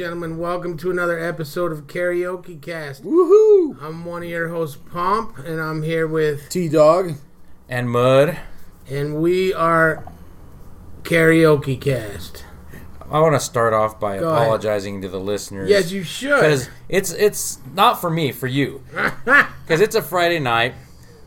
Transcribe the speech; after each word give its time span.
gentlemen, 0.00 0.38
welcome 0.38 0.78
to 0.78 0.90
another 0.90 1.18
episode 1.18 1.70
of 1.70 1.86
Karaoke 1.86 2.58
Cast. 2.58 3.04
Woohoo! 3.04 3.76
I'm 3.82 4.06
one 4.06 4.22
of 4.22 4.30
your 4.30 4.48
hosts, 4.48 4.78
Pomp, 4.90 5.36
and 5.36 5.60
I'm 5.60 5.82
here 5.82 6.06
with, 6.06 6.48
T 6.48 6.70
Dog. 6.70 7.16
and 7.68 7.90
mud. 7.90 8.38
and 8.88 9.16
we 9.20 9.52
are 9.52 10.02
Karaoke 11.02 11.78
Cast. 11.78 12.46
I 13.10 13.20
want 13.20 13.34
to 13.34 13.40
start 13.40 13.74
off 13.74 14.00
by 14.00 14.16
Go 14.16 14.30
ahead. 14.30 14.40
apologizing 14.44 15.02
to 15.02 15.08
the 15.10 15.20
listeners. 15.20 15.68
Yes, 15.68 15.92
you 15.92 16.02
should. 16.02 16.34
because 16.36 16.70
it's 16.88 17.12
it's 17.12 17.58
not 17.74 18.00
for 18.00 18.08
me, 18.08 18.32
for 18.32 18.46
you. 18.46 18.82
Because 19.24 19.82
it's 19.82 19.94
a 19.94 20.00
Friday 20.02 20.38
night. 20.38 20.74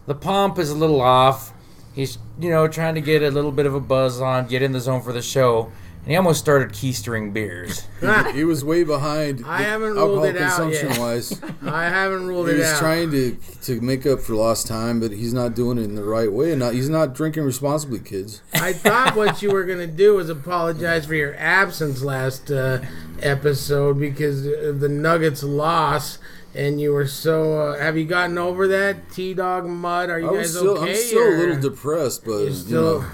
The 0.07 0.15
pomp 0.15 0.57
is 0.57 0.71
a 0.71 0.75
little 0.75 0.99
off. 0.99 1.53
He's 1.93 2.17
you 2.39 2.49
know 2.49 2.67
trying 2.67 2.95
to 2.95 3.01
get 3.01 3.21
a 3.21 3.29
little 3.29 3.51
bit 3.51 3.67
of 3.67 3.75
a 3.75 3.79
buzz 3.79 4.19
on, 4.19 4.47
get 4.47 4.63
in 4.63 4.71
the 4.71 4.79
zone 4.79 5.03
for 5.03 5.13
the 5.13 5.21
show, 5.21 5.71
and 6.03 6.11
he 6.11 6.15
almost 6.15 6.39
started 6.39 6.69
keistering 6.69 7.33
beers. 7.33 7.87
He 8.33 8.43
was 8.43 8.65
way 8.65 8.83
behind. 8.83 9.45
I 9.45 9.61
haven't 9.61 9.93
ruled 9.93 10.25
alcohol 10.25 10.25
it 10.25 10.37
out 10.37 10.57
consumption 10.57 10.89
yet. 10.89 10.99
wise. 10.99 11.41
I 11.63 11.85
haven't 11.85 12.27
ruled 12.27 12.49
He 12.49 12.55
it 12.55 12.57
was 12.59 12.67
out. 12.67 12.79
trying 12.79 13.11
to 13.11 13.37
to 13.63 13.79
make 13.79 14.05
up 14.05 14.19
for 14.19 14.33
lost 14.33 14.67
time, 14.67 14.99
but 14.99 15.11
he's 15.11 15.33
not 15.33 15.55
doing 15.55 15.77
it 15.77 15.83
in 15.83 15.95
the 15.95 16.03
right 16.03 16.31
way. 16.31 16.51
And 16.51 16.59
not, 16.59 16.73
he's 16.73 16.89
not 16.89 17.13
drinking 17.15 17.43
responsibly, 17.43 17.99
kids. 17.99 18.41
I 18.55 18.73
thought 18.73 19.15
what 19.21 19.41
you 19.41 19.51
were 19.51 19.63
gonna 19.63 19.87
do 19.87 20.15
was 20.15 20.29
apologize 20.29 21.05
for 21.05 21.15
your 21.15 21.35
absence 21.37 22.01
last 22.03 22.51
uh, 22.51 22.79
episode 23.21 23.99
because 23.99 24.45
of 24.45 24.79
the 24.81 24.89
Nuggets 24.89 25.43
loss, 25.43 26.17
and 26.53 26.81
you 26.81 26.91
were 26.91 27.07
so. 27.07 27.61
Uh, 27.69 27.79
have 27.79 27.97
you 27.97 28.05
gotten 28.05 28.37
over 28.37 28.67
that? 28.67 29.11
T 29.13 29.33
Dog 29.33 29.65
Mud, 29.65 30.09
are 30.09 30.19
you 30.19 30.31
I 30.31 30.37
guys 30.37 30.49
still, 30.51 30.77
okay? 30.79 30.91
I'm 30.91 30.97
still 30.97 31.19
or 31.19 31.35
a 31.35 31.39
little 31.39 31.59
depressed, 31.61 32.25
but 32.25 32.39
you're 32.39 32.49
you 32.49 32.75
know, 32.75 33.05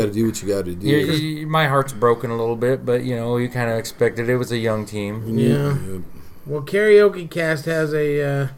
got 0.00 0.06
to 0.06 0.12
do 0.12 0.26
what 0.26 0.42
you 0.42 0.48
got 0.48 0.64
to 0.66 0.74
do. 0.74 0.86
You- 0.86 0.96
you- 0.98 1.46
my 1.46 1.66
heart's 1.68 1.92
broken 1.92 2.30
a 2.30 2.36
little 2.36 2.56
bit, 2.56 2.84
but 2.84 3.02
you 3.04 3.16
know 3.16 3.36
you 3.36 3.48
kind 3.48 3.70
of 3.70 3.78
expected 3.78 4.28
it. 4.28 4.32
it 4.32 4.36
was 4.36 4.52
a 4.52 4.58
young 4.58 4.84
team. 4.86 5.24
Yeah. 5.38 5.76
Well, 6.46 6.62
Karaoke 6.62 7.28
Cast 7.30 7.64
has 7.64 7.92
a 7.92 8.22
uh, 8.22 8.48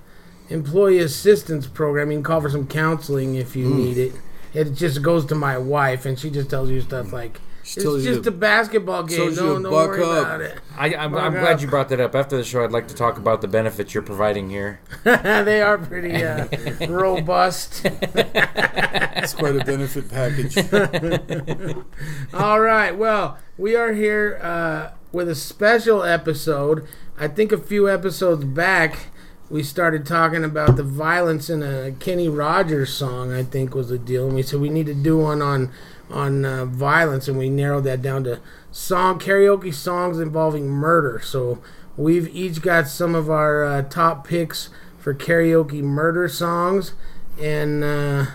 employee 0.51 0.99
assistance 0.99 1.67
program. 1.67 2.11
You 2.11 2.19
can 2.19 2.23
call 2.25 2.41
for 2.41 2.51
some 2.51 2.67
counseling 2.67 3.35
if 3.37 3.57
you 3.57 3.69
Hmm. 3.69 3.77
need 3.79 3.99
it. 3.99 4.13
It 4.55 4.75
just 4.75 5.03
goes 5.03 5.25
to 5.27 5.35
my 5.35 5.57
wife, 5.59 6.05
and 6.07 6.19
she 6.19 6.31
just 6.31 6.49
tells 6.51 6.71
you 6.71 6.81
stuff 6.81 7.13
like, 7.13 7.41
She 7.69 7.81
"It's 7.81 8.03
just 8.05 8.23
to- 8.23 8.31
a 8.31 8.33
basketball 8.33 9.03
game. 9.03 9.19
tells 9.19 9.37
you 9.37 9.43
Don't, 9.47 9.63
don't 9.63 9.73
worry 9.73 10.03
up." 10.03 10.27
about 10.27 10.41
it." 10.41 10.59
I, 10.79 10.95
I'm, 10.95 11.15
I'm 11.15 11.33
glad 11.33 11.61
you 11.61 11.69
brought 11.69 11.91
that 11.91 12.01
up. 12.01 12.15
After 12.15 12.37
the 12.37 12.45
show, 12.45 12.65
I'd 12.65 12.73
like 12.73 12.89
to 12.89 12.95
talk 12.95 13.19
about 13.19 13.43
the 13.43 13.49
benefits 13.49 13.93
you're 13.93 14.03
providing 14.03 14.49
here. 14.49 14.81
they 15.05 15.61
are 15.61 15.77
pretty 15.77 16.15
uh, 16.25 16.47
robust. 16.89 17.83
It's 17.85 19.35
quite 19.35 19.57
a 19.57 19.65
benefit 19.65 20.09
package. 20.09 20.57
All 22.33 22.61
right. 22.61 22.97
Well, 22.97 23.39
we 23.59 23.77
are 23.77 23.93
here 23.93 24.39
uh, 24.43 24.91
with 25.13 25.29
a 25.29 25.35
special 25.35 26.03
episode. 26.03 26.87
I 27.19 27.29
think 27.29 27.53
a 27.53 27.59
few 27.59 27.89
episodes 27.91 28.45
back, 28.45 29.09
we 29.51 29.63
started 29.63 30.07
talking 30.07 30.45
about 30.45 30.77
the 30.77 30.83
violence 30.85 31.51
in 31.51 31.63
a 31.63 31.93
Kenny 31.93 32.29
Rogers 32.29 32.93
song. 32.95 33.33
I 33.33 33.43
think 33.43 33.75
was 33.75 33.89
the 33.89 33.99
deal, 33.99 34.27
and 34.27 34.35
we 34.37 34.43
said 34.43 34.61
we 34.61 34.71
need 34.71 34.87
to 34.87 34.95
do 34.95 35.19
one 35.19 35.43
on 35.43 35.71
on 36.11 36.45
uh, 36.45 36.65
violence, 36.65 37.29
and 37.29 37.39
we 37.39 37.49
narrowed 37.49 37.85
that 37.85 38.03
down 38.03 38.25
to 38.25 38.41
song 38.71 39.19
karaoke 39.19 39.73
songs 39.75 40.19
involving 40.19 40.69
murder. 40.69 41.21
So 41.23 41.61
we've 41.97 42.29
each 42.35 42.63
got 42.63 42.89
some 42.89 43.15
of 43.15 43.31
our 43.31 43.65
uh, 43.65 43.83
top 43.83 44.27
picks 44.27 44.71
for 44.99 45.15
karaoke 45.15 45.83
murder 45.83 46.29
songs, 46.29 46.93
and 47.41 47.85
uh, 47.85 48.27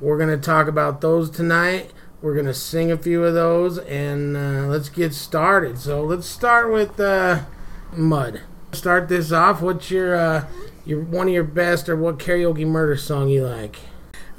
we're 0.00 0.18
gonna 0.18 0.36
talk 0.36 0.68
about 0.68 1.00
those 1.00 1.30
tonight. 1.30 1.92
We're 2.20 2.34
gonna 2.34 2.54
sing 2.54 2.90
a 2.90 2.96
few 2.96 3.24
of 3.24 3.34
those, 3.34 3.78
and 3.78 4.36
uh, 4.36 4.66
let's 4.66 4.88
get 4.88 5.12
started. 5.14 5.78
So 5.78 6.02
let's 6.02 6.26
start 6.26 6.72
with 6.72 6.98
uh, 6.98 7.44
Mud. 7.92 8.40
Start 8.72 9.08
this 9.08 9.30
off. 9.30 9.60
What's 9.60 9.90
your 9.90 10.16
uh, 10.16 10.46
your 10.84 11.00
one 11.00 11.28
of 11.28 11.34
your 11.34 11.44
best, 11.44 11.88
or 11.88 11.96
what 11.96 12.18
karaoke 12.18 12.66
murder 12.66 12.96
song 12.96 13.28
you 13.28 13.46
like? 13.46 13.76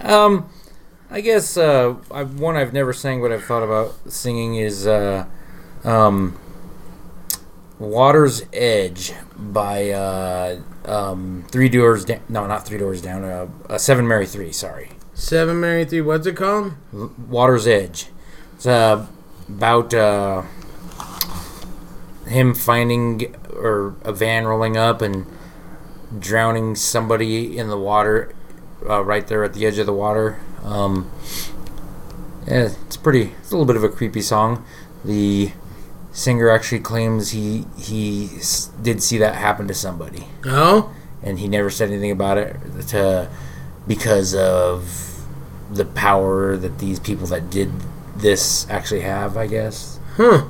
Um, 0.01 0.49
I 1.09 1.21
guess 1.21 1.55
uh, 1.55 1.95
I, 2.11 2.23
one 2.23 2.57
I've 2.57 2.73
never 2.73 2.91
sang, 2.91 3.21
but 3.21 3.31
I've 3.31 3.43
thought 3.43 3.63
about 3.63 4.11
singing 4.11 4.55
is 4.55 4.87
uh, 4.87 5.25
um, 5.83 6.37
"Water's 7.77 8.43
Edge" 8.51 9.13
by 9.37 9.91
uh, 9.91 10.59
um, 10.85 11.45
Three 11.51 11.69
Doors 11.69 12.05
Down. 12.05 12.21
No, 12.27 12.47
not 12.47 12.65
Three 12.65 12.79
Doors 12.79 13.01
Down. 13.01 13.23
Uh, 13.23 13.47
uh, 13.69 13.77
Seven 13.77 14.07
Mary 14.07 14.25
Three. 14.25 14.51
Sorry, 14.51 14.89
Seven 15.13 15.59
Mary 15.59 15.85
Three. 15.85 16.01
What's 16.01 16.25
it 16.25 16.35
called? 16.35 16.73
"Water's 17.29 17.67
Edge." 17.67 18.07
It's 18.55 18.65
uh, 18.65 19.05
about 19.47 19.93
uh, 19.93 20.43
him 22.27 22.55
finding 22.55 23.35
or 23.53 23.95
a 24.03 24.11
van 24.11 24.45
rolling 24.47 24.75
up 24.75 25.01
and 25.01 25.25
drowning 26.17 26.75
somebody 26.75 27.57
in 27.57 27.69
the 27.69 27.77
water 27.77 28.33
uh, 28.89 29.03
right 29.03 29.27
there 29.27 29.43
at 29.43 29.53
the 29.53 29.65
edge 29.65 29.77
of 29.77 29.85
the 29.85 29.93
water. 29.93 30.39
Um, 30.65 31.09
yeah, 32.47 32.69
it's 32.87 32.97
pretty. 32.97 33.31
It's 33.39 33.51
a 33.51 33.53
little 33.57 33.65
bit 33.65 33.75
of 33.75 33.83
a 33.83 33.89
creepy 33.89 34.21
song. 34.21 34.65
The 35.03 35.51
singer 36.11 36.49
actually 36.49 36.79
claims 36.79 37.31
he 37.31 37.65
he 37.77 38.29
s- 38.37 38.69
did 38.81 39.01
see 39.03 39.17
that 39.19 39.35
happen 39.35 39.67
to 39.67 39.73
somebody, 39.73 40.27
Oh, 40.45 40.93
and 41.23 41.39
he 41.39 41.47
never 41.47 41.69
said 41.69 41.89
anything 41.89 42.11
about 42.11 42.37
it 42.37 42.55
to 42.89 43.29
because 43.87 44.33
of 44.33 45.23
the 45.71 45.85
power 45.85 46.55
that 46.57 46.79
these 46.79 46.99
people 46.99 47.27
that 47.27 47.49
did 47.49 47.71
this 48.15 48.67
actually 48.69 49.01
have. 49.01 49.37
I 49.37 49.47
guess. 49.47 49.99
huh. 50.15 50.45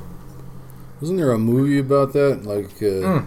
Wasn't 1.00 1.18
there 1.18 1.30
a 1.32 1.38
movie 1.38 1.78
about 1.78 2.12
that? 2.14 2.44
Like 2.44 2.76
uh, 2.80 3.20
Mm. 3.20 3.26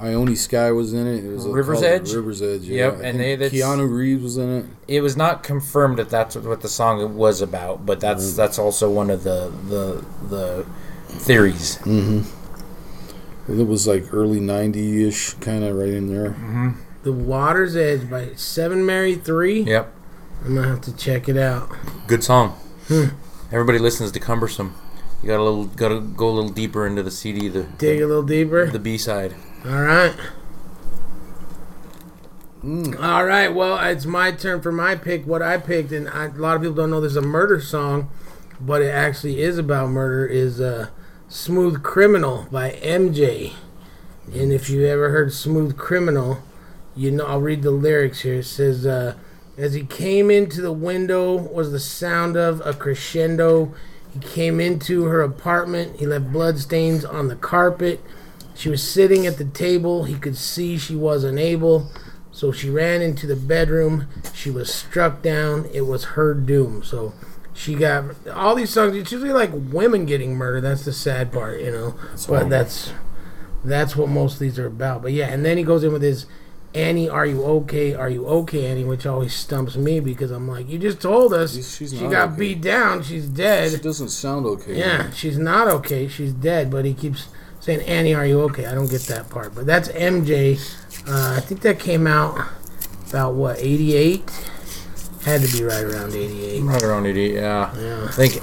Ione 0.00 0.36
Sky 0.36 0.70
was 0.72 0.92
in 0.92 1.06
it. 1.06 1.24
It 1.24 1.32
was 1.32 1.46
River's 1.46 1.80
called 1.80 1.84
Edge? 1.92 2.12
River's 2.14 2.40
Edge. 2.42 2.62
Yeah. 2.62 2.86
Yep, 2.86 2.92
I 2.92 2.94
and 2.96 3.02
think 3.02 3.18
they- 3.18 3.36
that's- 3.36 3.52
Keanu 3.60 3.90
Reeves 3.90 4.22
was 4.22 4.36
in 4.36 4.48
it. 4.58 4.64
It 4.86 5.00
was 5.00 5.16
not 5.16 5.42
confirmed 5.42 5.98
that 5.98 6.08
that's 6.10 6.36
what 6.36 6.60
the 6.60 6.68
song 6.68 7.16
was 7.16 7.40
about, 7.42 7.84
but 7.86 8.00
that's 8.00 8.32
that's 8.34 8.58
also 8.58 8.90
one 8.90 9.10
of 9.10 9.24
the 9.24 9.52
the 9.68 10.04
the 10.28 10.66
theories. 11.08 11.76
Mm-hmm. 11.78 13.60
It 13.60 13.66
was 13.66 13.86
like 13.86 14.12
early 14.12 14.40
'90s 14.40 15.08
ish, 15.08 15.34
kind 15.34 15.64
of 15.64 15.76
right 15.76 15.88
in 15.88 16.08
there. 16.12 16.30
Mm-hmm. 16.30 16.70
The 17.02 17.12
Water's 17.12 17.76
Edge 17.76 18.08
by 18.10 18.30
Seven 18.34 18.84
Mary 18.84 19.14
Three. 19.14 19.62
Yep. 19.62 19.94
I'm 20.44 20.54
gonna 20.54 20.68
have 20.68 20.80
to 20.82 20.94
check 20.96 21.28
it 21.28 21.36
out. 21.38 21.70
Good 22.06 22.22
song. 22.22 22.50
Hmm. 22.88 23.04
Everybody 23.50 23.78
listens 23.78 24.12
to 24.12 24.20
Cumbersome. 24.20 24.74
You 25.22 25.28
got 25.28 25.40
a 25.40 25.42
little, 25.42 25.64
got 25.64 25.88
to 25.88 26.00
go 26.00 26.28
a 26.28 26.30
little 26.30 26.50
deeper 26.50 26.86
into 26.86 27.02
the 27.02 27.10
CD, 27.10 27.48
the 27.48 27.64
Dig 27.64 28.00
a 28.00 28.06
little 28.06 28.22
deeper. 28.22 28.66
the 28.70 28.78
B 28.78 28.96
side. 28.98 29.34
All 29.64 29.82
right. 29.82 30.14
All 32.64 33.24
right. 33.24 33.48
Well, 33.48 33.76
it's 33.88 34.06
my 34.06 34.30
turn 34.30 34.62
for 34.62 34.70
my 34.70 34.94
pick. 34.94 35.26
What 35.26 35.42
I 35.42 35.58
picked, 35.58 35.90
and 35.90 36.08
I, 36.08 36.26
a 36.26 36.30
lot 36.30 36.54
of 36.54 36.62
people 36.62 36.76
don't 36.76 36.90
know 36.90 37.00
there's 37.00 37.16
a 37.16 37.20
murder 37.22 37.60
song, 37.60 38.08
but 38.60 38.82
it 38.82 38.90
actually 38.90 39.40
is 39.40 39.58
about 39.58 39.90
murder. 39.90 40.26
Is 40.26 40.60
uh, 40.60 40.90
"Smooth 41.26 41.82
Criminal" 41.82 42.46
by 42.52 42.70
MJ. 42.82 43.54
And 44.32 44.52
if 44.52 44.70
you 44.70 44.86
ever 44.86 45.10
heard 45.10 45.32
"Smooth 45.32 45.76
Criminal," 45.76 46.38
you 46.94 47.10
know 47.10 47.26
I'll 47.26 47.40
read 47.40 47.62
the 47.62 47.72
lyrics 47.72 48.20
here. 48.20 48.34
It 48.34 48.44
says, 48.44 48.86
uh, 48.86 49.14
"As 49.56 49.74
he 49.74 49.82
came 49.82 50.30
into 50.30 50.62
the 50.62 50.72
window, 50.72 51.34
was 51.34 51.72
the 51.72 51.80
sound 51.80 52.36
of 52.36 52.64
a 52.64 52.72
crescendo." 52.72 53.74
He 54.14 54.20
came 54.20 54.60
into 54.60 55.04
her 55.04 55.20
apartment. 55.20 55.96
He 55.98 56.06
left 56.06 56.32
bloodstains 56.32 57.04
on 57.04 57.26
the 57.26 57.36
carpet. 57.36 58.00
She 58.58 58.68
was 58.68 58.82
sitting 58.82 59.24
at 59.24 59.38
the 59.38 59.44
table. 59.44 60.02
He 60.02 60.16
could 60.16 60.36
see 60.36 60.76
she 60.78 60.96
was 60.96 61.22
unable. 61.22 61.92
So 62.32 62.50
she 62.50 62.68
ran 62.68 63.02
into 63.02 63.24
the 63.24 63.36
bedroom. 63.36 64.08
She 64.34 64.50
was 64.50 64.74
struck 64.74 65.22
down. 65.22 65.66
It 65.72 65.82
was 65.82 66.04
her 66.16 66.34
doom. 66.34 66.82
So 66.82 67.14
she 67.54 67.76
got 67.76 68.16
all 68.34 68.56
these 68.56 68.70
songs. 68.70 68.96
It's 68.96 69.12
usually 69.12 69.32
like 69.32 69.50
women 69.54 70.06
getting 70.06 70.34
murdered. 70.34 70.62
That's 70.62 70.84
the 70.84 70.92
sad 70.92 71.30
part, 71.32 71.60
you 71.60 71.70
know. 71.70 71.94
but 72.28 72.50
that's 72.50 72.92
that's 73.64 73.94
what 73.94 74.08
most 74.08 74.34
of 74.34 74.38
these 74.40 74.58
are 74.58 74.66
about. 74.66 75.02
But 75.02 75.12
yeah, 75.12 75.28
and 75.28 75.44
then 75.44 75.56
he 75.56 75.62
goes 75.62 75.84
in 75.84 75.92
with 75.92 76.02
his 76.02 76.26
Annie, 76.74 77.08
are 77.08 77.24
you 77.26 77.44
okay? 77.44 77.94
Are 77.94 78.10
you 78.10 78.26
okay, 78.26 78.66
Annie? 78.66 78.84
Which 78.84 79.06
always 79.06 79.34
stumps 79.34 79.76
me 79.76 80.00
because 80.00 80.32
I'm 80.32 80.48
like, 80.48 80.68
you 80.68 80.78
just 80.78 81.00
told 81.00 81.32
us 81.32 81.54
She's- 81.54 81.76
she's 81.76 81.90
she 81.92 82.06
got 82.08 82.30
okay. 82.30 82.38
beat 82.38 82.60
down. 82.60 83.02
She's 83.04 83.26
dead. 83.28 83.72
It 83.72 83.82
doesn't 83.84 84.10
sound 84.10 84.46
okay. 84.46 84.76
Yeah, 84.78 85.10
she's 85.10 85.38
not 85.38 85.68
okay. 85.68 86.08
She's 86.08 86.32
dead, 86.32 86.70
but 86.70 86.84
he 86.84 86.92
keeps 86.92 87.28
saying, 87.68 87.86
Annie, 87.86 88.14
are 88.14 88.24
you 88.24 88.40
okay? 88.42 88.64
I 88.66 88.74
don't 88.74 88.90
get 88.90 89.02
that 89.02 89.28
part. 89.28 89.54
But 89.54 89.66
that's 89.66 89.88
MJ. 89.90 90.58
Uh, 91.06 91.34
I 91.36 91.40
think 91.40 91.60
that 91.62 91.78
came 91.78 92.06
out 92.06 92.48
about, 93.10 93.34
what, 93.34 93.58
88? 93.58 94.22
Had 95.24 95.42
to 95.42 95.52
be 95.56 95.62
right 95.62 95.84
around 95.84 96.14
88. 96.14 96.62
Right 96.62 96.82
around 96.82 97.06
88, 97.06 97.34
Yeah. 97.34 97.76
Yeah. 97.76 98.04
I 98.04 98.12
think 98.12 98.34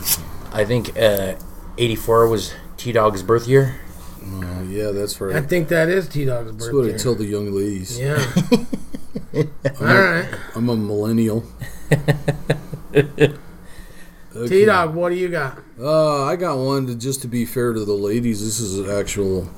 I 0.54 0.64
think 0.64 0.98
uh, 0.98 1.36
eighty 1.78 1.96
four 1.96 2.28
was 2.30 2.54
T 2.78 2.92
Dog's 2.92 3.24
birth 3.24 3.48
year. 3.48 3.76
Uh, 4.24 4.62
yeah, 4.70 4.92
that's 4.92 5.20
right. 5.20 5.36
I 5.36 5.42
think 5.42 5.68
that 5.70 5.90
is 5.90 6.08
T 6.08 6.26
Dog's 6.26 6.52
That's 6.54 6.72
what 6.72 6.94
I 6.94 6.98
tell 6.98 7.16
the 7.16 7.26
young 7.26 7.52
ladies. 7.52 8.00
Yeah. 8.00 8.24
All 9.82 9.88
right. 9.88 10.30
I'm 10.54 10.70
a 10.70 10.78
millennial. 10.78 11.44
T 14.36 14.66
Dog, 14.66 14.94
what 14.96 15.10
do 15.10 15.16
you 15.16 15.30
got? 15.30 15.60
Uh, 15.80 16.26
I 16.26 16.36
got 16.36 16.58
one 16.58 16.88
to 16.88 16.96
just 16.96 17.22
to 17.22 17.28
be 17.28 17.46
fair 17.46 17.72
to 17.72 17.86
the 17.86 17.94
ladies. 17.94 18.44
This 18.44 18.60
is 18.60 18.78
an 18.78 18.90
actual 18.90 19.50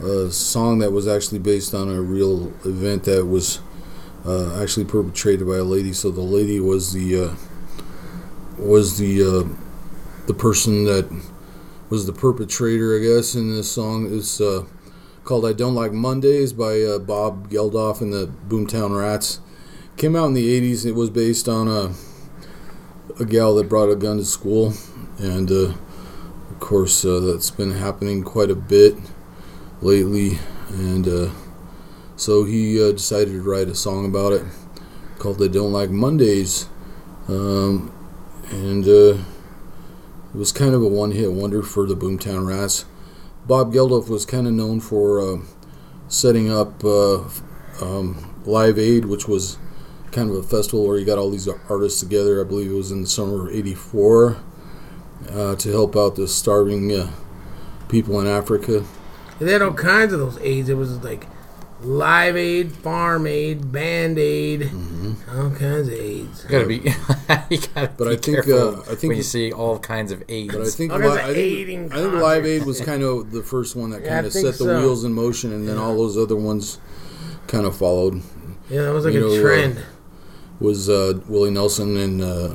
a 0.00 0.30
song 0.30 0.80
that 0.80 0.90
was 0.90 1.06
actually 1.06 1.38
based 1.38 1.74
on 1.74 1.88
a 1.88 2.00
real 2.02 2.48
event 2.64 3.04
that 3.04 3.26
was 3.26 3.60
uh, 4.26 4.60
actually 4.60 4.86
perpetrated 4.86 5.46
by 5.46 5.56
a 5.56 5.62
lady. 5.62 5.92
So 5.92 6.10
the 6.10 6.22
lady 6.22 6.58
was 6.58 6.92
the 6.92 7.24
uh, 7.24 7.34
was 8.58 8.98
the 8.98 9.22
uh, 9.22 9.48
the 10.26 10.34
person 10.34 10.86
that 10.86 11.08
was 11.88 12.06
the 12.06 12.12
perpetrator, 12.12 12.96
I 12.96 13.02
guess. 13.02 13.36
In 13.36 13.54
this 13.54 13.70
song, 13.70 14.12
it's 14.12 14.40
uh, 14.40 14.64
called 15.22 15.46
"I 15.46 15.52
Don't 15.52 15.76
Like 15.76 15.92
Mondays" 15.92 16.52
by 16.52 16.82
uh, 16.82 16.98
Bob 16.98 17.48
Geldof 17.48 18.00
and 18.00 18.12
the 18.12 18.26
Boomtown 18.48 18.98
Rats. 18.98 19.38
Came 19.96 20.16
out 20.16 20.26
in 20.26 20.34
the 20.34 20.60
'80s. 20.60 20.84
It 20.84 20.96
was 20.96 21.10
based 21.10 21.48
on 21.48 21.68
a 21.68 21.92
a 23.20 23.26
gal 23.26 23.54
that 23.54 23.68
brought 23.68 23.90
a 23.90 23.96
gun 23.96 24.16
to 24.16 24.24
school, 24.24 24.72
and 25.18 25.50
uh, 25.50 25.74
of 26.50 26.58
course 26.58 27.04
uh, 27.04 27.20
that's 27.20 27.50
been 27.50 27.72
happening 27.72 28.22
quite 28.22 28.50
a 28.50 28.54
bit 28.54 28.94
lately. 29.82 30.38
And 30.70 31.06
uh, 31.06 31.30
so 32.16 32.44
he 32.44 32.82
uh, 32.82 32.92
decided 32.92 33.32
to 33.32 33.42
write 33.42 33.68
a 33.68 33.74
song 33.74 34.06
about 34.06 34.32
it 34.32 34.42
called 35.18 35.38
"They 35.38 35.48
Don't 35.48 35.72
Like 35.72 35.90
Mondays," 35.90 36.66
um, 37.28 37.92
and 38.50 38.86
uh, 38.86 39.18
it 40.32 40.36
was 40.36 40.50
kind 40.50 40.74
of 40.74 40.82
a 40.82 40.88
one-hit 40.88 41.32
wonder 41.32 41.62
for 41.62 41.86
the 41.86 41.96
Boomtown 41.96 42.46
Rats. 42.46 42.86
Bob 43.46 43.72
Geldof 43.72 44.08
was 44.08 44.24
kind 44.24 44.46
of 44.46 44.54
known 44.54 44.80
for 44.80 45.20
uh, 45.20 45.40
setting 46.08 46.50
up 46.50 46.82
um, 46.84 48.34
Live 48.46 48.78
Aid, 48.78 49.04
which 49.04 49.28
was 49.28 49.58
kind 50.12 50.30
of 50.30 50.36
a 50.36 50.42
festival 50.42 50.86
where 50.86 50.98
he 50.98 51.04
got 51.04 51.18
all 51.18 51.30
these 51.30 51.48
artists 51.68 52.00
together. 52.00 52.40
I 52.40 52.44
believe 52.44 52.70
it 52.70 52.74
was 52.74 52.90
in 52.90 53.02
the 53.02 53.08
summer 53.08 53.48
of 53.48 53.54
'84 53.54 54.36
uh, 55.30 55.54
to 55.56 55.70
help 55.70 55.96
out 55.96 56.16
the 56.16 56.26
starving 56.28 56.92
uh, 56.92 57.10
people 57.88 58.20
in 58.20 58.26
Africa. 58.26 58.84
They 59.38 59.52
had 59.52 59.62
all 59.62 59.72
kinds 59.74 60.12
of 60.12 60.20
those 60.20 60.38
aids. 60.40 60.68
It 60.68 60.76
was 60.76 61.02
like 61.02 61.26
live 61.82 62.36
aid, 62.36 62.72
farm 62.72 63.26
aid, 63.26 63.72
band 63.72 64.18
aid, 64.18 64.60
Mm-hmm. 64.62 65.38
all 65.40 65.50
kinds 65.50 65.88
of 65.88 65.94
aids. 65.94 66.44
You 66.44 66.50
gotta 66.50 66.66
be. 66.66 66.74
you 67.54 67.58
gotta 67.74 67.92
But 67.96 68.04
be 68.04 68.10
I 68.10 68.16
think, 68.16 68.48
uh, 68.48 68.80
I 68.80 68.94
think 68.96 69.02
when 69.04 69.16
you 69.16 69.22
see 69.22 69.50
all 69.52 69.78
kinds 69.78 70.12
of 70.12 70.22
aids. 70.28 70.52
But 70.54 70.66
I 70.66 70.70
think, 70.70 70.92
All 70.92 70.98
li- 70.98 71.04
kinds 71.06 71.18
of 71.20 71.24
I, 71.30 71.34
think 71.34 71.92
I 71.92 71.96
think 71.96 72.12
Live 72.14 72.44
Aid 72.46 72.66
was 72.66 72.80
kind 72.82 73.02
of 73.02 73.30
the 73.32 73.42
first 73.42 73.76
one 73.76 73.90
that 73.90 74.02
Yeah, 74.02 74.08
kind 74.16 74.26
of 74.26 74.32
set 74.34 74.42
the 74.44 74.52
so. 74.52 74.78
wheels 74.80 75.04
in 75.04 75.12
motion, 75.14 75.52
and 75.54 75.66
then 75.66 75.78
all 75.78 75.96
those 75.96 76.18
other 76.18 76.36
ones 76.36 76.78
kind 77.46 77.64
of 77.64 77.74
followed. 77.76 78.20
Yeah, 78.68 78.82
that 78.82 78.92
was 78.92 79.04
like 79.06 79.14
You 79.14 79.26
a 79.26 79.28
know, 79.30 79.36
uh, 79.38 79.40
trend. 79.40 79.84
Was 80.60 80.88
uh, 80.90 81.18
Willie 81.26 81.50
Nelson 81.50 81.96
and 81.96 82.22
uh, 82.22 82.54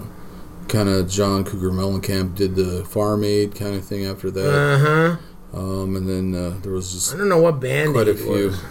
kind 0.68 0.88
of 0.90 1.10
John 1.10 1.44
Cougar 1.44 1.72
Mellencamp 1.72 2.36
did 2.36 2.56
the 2.56 2.86
Farm 2.86 3.24
Aid 3.24 3.56
kind 3.56 3.75
of 3.75 3.84
thing 3.84 4.06
after 4.06 4.30
that, 4.31 4.54
Uh 4.54 4.78
huh. 4.78 5.60
um, 5.60 5.96
and 5.96 6.07
then 6.07 6.36
uh, 6.36 6.60
there 6.62 6.72
was 6.72 6.92
just 6.94 7.13
I 7.13 7.18
don't 7.18 7.30
know 7.30 7.42
what 7.42 7.60
band 7.60 7.94
quite 7.94 8.07
a 8.07 8.13
few. 8.16 8.30
was. 8.48 8.62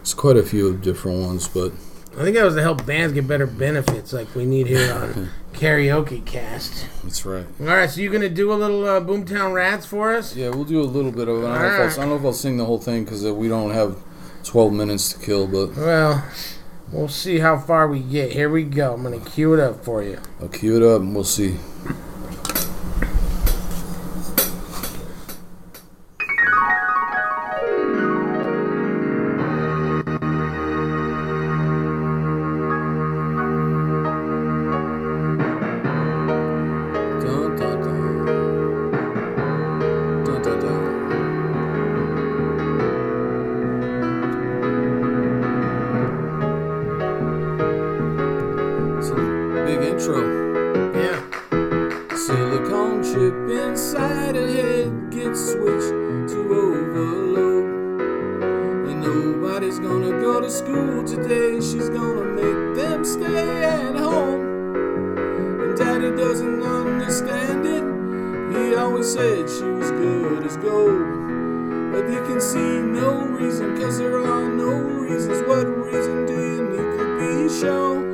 It's 0.00 0.14
quite 0.14 0.36
a 0.36 0.42
few 0.42 0.76
different 0.76 1.20
ones, 1.20 1.46
but 1.48 1.72
I 2.18 2.22
think 2.24 2.36
that 2.36 2.44
was 2.44 2.54
to 2.54 2.62
help 2.62 2.86
bands 2.86 3.12
get 3.12 3.26
better 3.28 3.46
benefits, 3.46 4.12
like 4.12 4.34
we 4.34 4.44
need 4.46 4.66
here 4.66 4.92
on 4.94 5.28
Karaoke 5.52 6.24
Cast. 6.24 6.86
that's 7.02 7.24
right. 7.26 7.46
All 7.60 7.66
right, 7.66 7.88
so 7.90 8.00
you 8.00 8.10
gonna 8.10 8.28
do 8.30 8.52
a 8.52 8.54
little 8.54 8.84
uh, 8.86 9.00
Boomtown 9.00 9.52
Rats 9.54 9.84
for 9.84 10.14
us? 10.14 10.34
Yeah, 10.36 10.48
we'll 10.50 10.64
do 10.64 10.80
a 10.80 10.84
little 10.84 11.10
bit 11.12 11.28
of 11.28 11.42
it. 11.42 11.46
I 11.46 11.60
don't, 11.62 11.78
know, 11.78 11.84
if 11.84 11.92
I'll, 11.92 12.00
I 12.00 12.02
don't 12.02 12.08
know 12.10 12.16
if 12.16 12.24
I'll 12.24 12.32
sing 12.32 12.56
the 12.56 12.64
whole 12.64 12.78
thing 12.78 13.04
because 13.04 13.24
uh, 13.26 13.34
we 13.34 13.48
don't 13.48 13.72
have 13.72 13.98
12 14.44 14.72
minutes 14.72 15.12
to 15.14 15.18
kill, 15.24 15.46
but 15.46 15.74
Well, 15.76 16.24
we'll 16.92 17.08
see 17.08 17.38
how 17.38 17.58
far 17.58 17.88
we 17.88 18.00
get. 18.00 18.32
Here 18.32 18.48
we 18.48 18.64
go. 18.64 18.94
I'm 18.94 19.02
gonna 19.02 19.20
cue 19.20 19.54
it 19.54 19.60
up 19.60 19.84
for 19.84 20.02
you. 20.02 20.18
I'll 20.40 20.48
cue 20.48 20.76
it 20.76 20.82
up 20.82 21.00
and 21.02 21.14
we'll 21.14 21.24
see. 21.24 21.56
To 77.60 78.13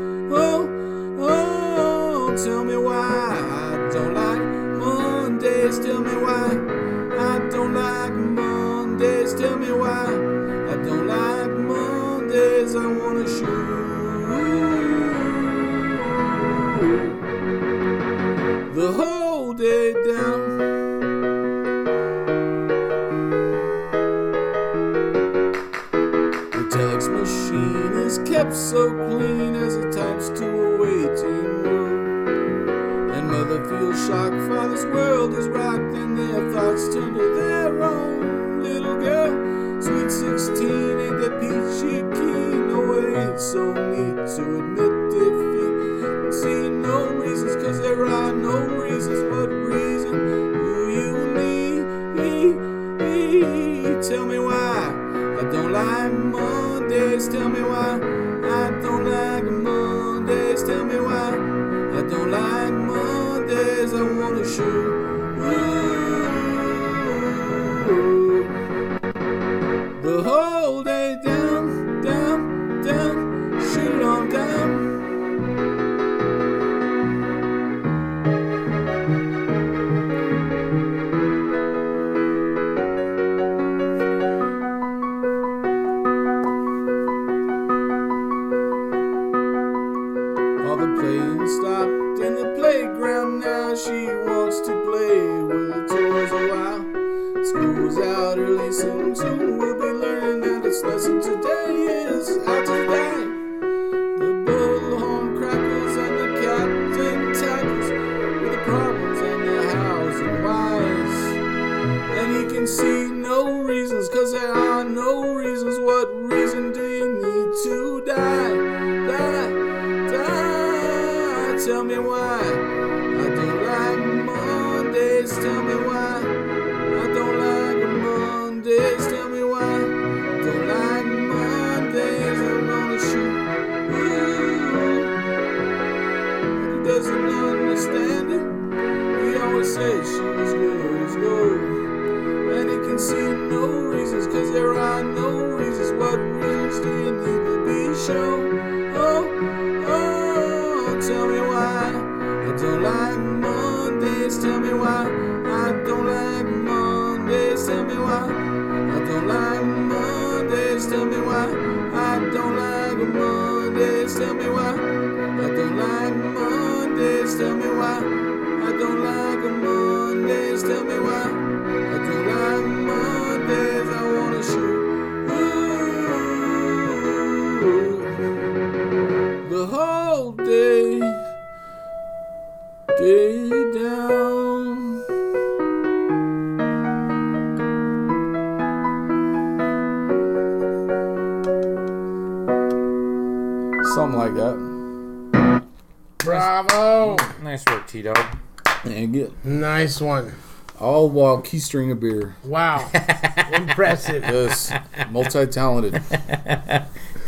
Nice 199.80 200.00
one. 200.00 200.34
all 200.78 201.08
while 201.10 201.40
keystring 201.40 201.90
a 201.90 201.94
beer. 201.94 202.36
Wow. 202.44 202.90
Impressive. 203.52 204.22
Yes, 204.22 204.72
multi-talented. 205.10 206.02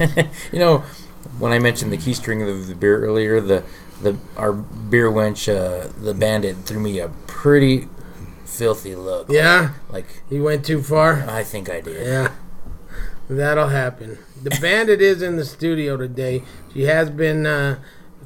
you 0.53 0.59
know, 0.59 0.79
when 1.39 1.53
I 1.53 1.59
mentioned 1.59 1.93
the 1.93 1.97
key 1.97 2.15
string 2.15 2.43
of 2.43 2.67
the 2.67 2.75
beer 2.75 3.05
earlier, 3.05 3.41
the 3.41 3.63
the 4.03 4.17
our 4.37 4.53
beer 4.53 5.11
wench, 5.11 5.49
uh, 5.49 5.89
the 6.03 6.15
bandit, 6.15 6.57
threw 6.65 6.81
me 6.81 6.99
a 6.99 7.09
pretty 7.27 7.89
filthy 8.45 8.95
look. 8.95 9.29
Yeah. 9.31 9.73
Like 9.91 10.23
You 10.29 10.43
went 10.45 10.65
too 10.65 10.83
far. 10.83 11.25
I 11.29 11.43
think 11.45 11.71
I 11.71 11.81
did. 11.81 12.07
Yeah. 12.07 12.33
That'll 13.29 13.69
happen. 13.69 14.19
The 14.43 14.51
bandit 14.61 15.01
is 15.01 15.23
in 15.23 15.37
the 15.37 15.45
studio 15.45 15.97
today. 15.97 16.43
She 16.75 16.83
has 16.83 17.09
been 17.09 17.47
uh, 17.47 17.79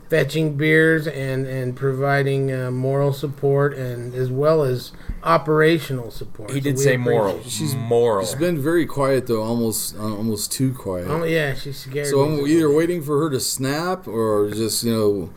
fetching 0.09 0.57
beers 0.57 1.07
and 1.07 1.47
and 1.47 1.75
providing 1.77 2.53
uh, 2.53 2.71
moral 2.71 3.13
support 3.13 3.75
and 3.77 4.15
as 4.15 4.31
well 4.31 4.63
as 4.63 4.93
operational 5.25 6.11
support. 6.11 6.51
He 6.51 6.61
So 6.61 6.65
did 6.65 6.79
say 6.79 6.97
moral. 6.97 7.43
She's 7.43 7.75
moral. 7.75 8.25
She's 8.25 8.35
been 8.37 8.61
very 8.63 8.87
quiet 8.87 9.27
though, 9.27 9.43
almost 9.43 9.97
uh, 9.97 10.03
almost 10.03 10.53
too 10.53 10.73
quiet. 10.73 11.07
Oh 11.09 11.25
yeah, 11.25 11.55
she's 11.55 11.79
scared. 11.79 12.07
So. 12.07 12.21
I'm 12.25 12.47
either 12.47 12.71
waiting 12.71 13.03
for 13.03 13.19
her 13.21 13.31
to 13.31 13.41
snap 13.41 14.07
or 14.09 14.51
just 14.51 14.85
you 14.85 14.93
know. 14.93 15.31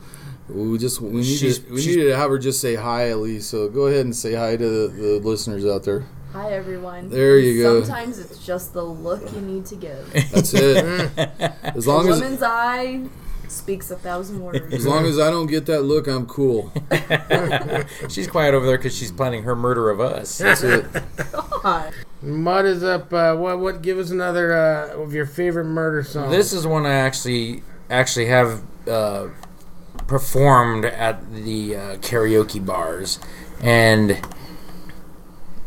We 0.48 0.78
just 0.78 1.00
we 1.00 1.10
need 1.20 1.24
She's- 1.24 1.58
to 1.58 1.72
we 1.72 1.80
she's- 1.80 1.94
need 1.96 2.02
to 2.04 2.16
have 2.16 2.28
her 2.30 2.38
just 2.38 2.60
say 2.60 2.74
hi 2.74 3.08
at 3.10 3.18
least. 3.18 3.50
So 3.50 3.68
go 3.68 3.86
ahead 3.86 4.04
and 4.04 4.16
say 4.16 4.34
hi 4.34 4.56
to 4.56 4.68
the, 4.88 4.88
the 4.88 5.20
listeners 5.28 5.64
out 5.64 5.84
there. 5.84 6.06
Hi 6.32 6.52
everyone. 6.52 7.08
There 7.08 7.38
you 7.38 7.62
go. 7.62 7.82
Sometimes 7.84 8.18
it's 8.18 8.44
just 8.44 8.72
the 8.72 8.82
look 8.84 9.32
you 9.32 9.40
need 9.42 9.64
to 9.66 9.76
give. 9.76 10.12
That's 10.32 10.52
it. 10.54 10.84
as 11.62 11.86
A 11.86 11.88
long 11.90 12.08
as 12.08 12.20
woman's 12.20 12.42
eye 12.42 13.00
speaks 13.50 13.90
a 13.90 13.96
thousand 13.96 14.40
words. 14.44 14.72
as 14.72 14.86
long 14.86 15.06
as 15.06 15.18
I 15.18 15.30
don't 15.30 15.46
get 15.46 15.66
that 15.66 15.82
look, 15.82 16.06
I'm 16.06 16.26
cool. 16.26 16.72
she's 18.08 18.26
quiet 18.26 18.54
over 18.54 18.66
there 18.66 18.76
because 18.78 18.96
she's 18.96 19.12
planning 19.12 19.42
her 19.44 19.56
murder 19.56 19.90
of 19.90 20.00
us. 20.00 20.38
That's 20.38 20.62
it. 20.62 20.86
God. 21.62 21.92
Mud 22.22 22.66
is 22.66 22.82
up. 22.84 23.12
Uh, 23.12 23.34
what? 23.36 23.58
What? 23.58 23.82
Give 23.82 23.98
us 23.98 24.10
another 24.10 24.52
uh, 24.54 25.02
of 25.02 25.14
your 25.14 25.26
favorite 25.26 25.64
murder 25.64 26.02
songs. 26.02 26.30
This 26.30 26.52
is 26.52 26.66
one 26.66 26.84
I 26.84 26.92
actually 26.92 27.62
actually 27.88 28.26
have 28.26 28.62
uh, 28.86 29.28
performed 30.06 30.84
at 30.84 31.32
the 31.32 31.76
uh, 31.76 31.80
karaoke 31.96 32.64
bars, 32.64 33.18
and 33.62 34.20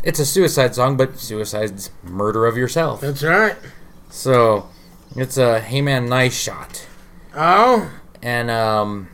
it's 0.03 0.19
a 0.19 0.25
suicide 0.25 0.75
song, 0.75 0.95
but 0.95 1.19
suicide's 1.19 1.89
murder 2.03 2.45
of 2.45 2.55
yourself. 2.55 3.01
That's 3.01 3.23
right. 3.23 3.55
So 4.11 4.69
it's 5.15 5.37
a 5.37 5.59
Hey 5.59 5.81
Man 5.81 6.05
Nice 6.07 6.39
Shot, 6.39 6.85
Oh, 7.35 7.91
and 8.21 8.51
um, 8.51 9.09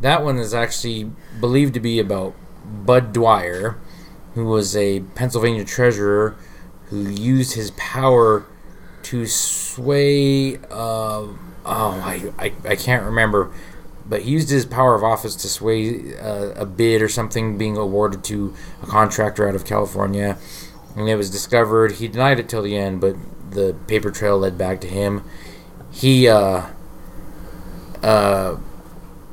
that 0.00 0.22
one 0.22 0.38
is 0.38 0.54
actually 0.54 1.10
believed 1.40 1.74
to 1.74 1.80
be 1.80 1.98
about 1.98 2.34
Bud 2.64 3.12
Dwyer, 3.12 3.76
who 4.34 4.44
was 4.44 4.76
a 4.76 5.00
Pennsylvania 5.14 5.64
treasurer 5.64 6.36
who 6.86 7.08
used 7.08 7.54
his 7.54 7.72
power 7.72 8.46
to 9.02 9.26
sway. 9.26 10.58
Uh, 10.58 10.62
oh, 10.70 11.36
I, 11.64 12.32
I 12.38 12.52
I 12.64 12.76
can't 12.76 13.04
remember, 13.04 13.50
but 14.06 14.22
he 14.22 14.30
used 14.30 14.50
his 14.50 14.64
power 14.64 14.94
of 14.94 15.02
office 15.02 15.34
to 15.36 15.48
sway 15.48 16.16
uh, 16.18 16.52
a 16.54 16.66
bid 16.66 17.02
or 17.02 17.08
something 17.08 17.58
being 17.58 17.76
awarded 17.76 18.22
to 18.24 18.54
a 18.82 18.86
contractor 18.86 19.48
out 19.48 19.56
of 19.56 19.64
California, 19.64 20.38
and 20.96 21.08
it 21.08 21.16
was 21.16 21.30
discovered. 21.30 21.92
He 21.92 22.06
denied 22.06 22.38
it 22.38 22.48
till 22.48 22.62
the 22.62 22.76
end, 22.76 23.00
but 23.00 23.16
the 23.50 23.74
paper 23.88 24.12
trail 24.12 24.38
led 24.38 24.56
back 24.56 24.80
to 24.82 24.86
him. 24.86 25.24
He 25.90 26.28
uh, 26.28 26.66
uh, 28.02 28.56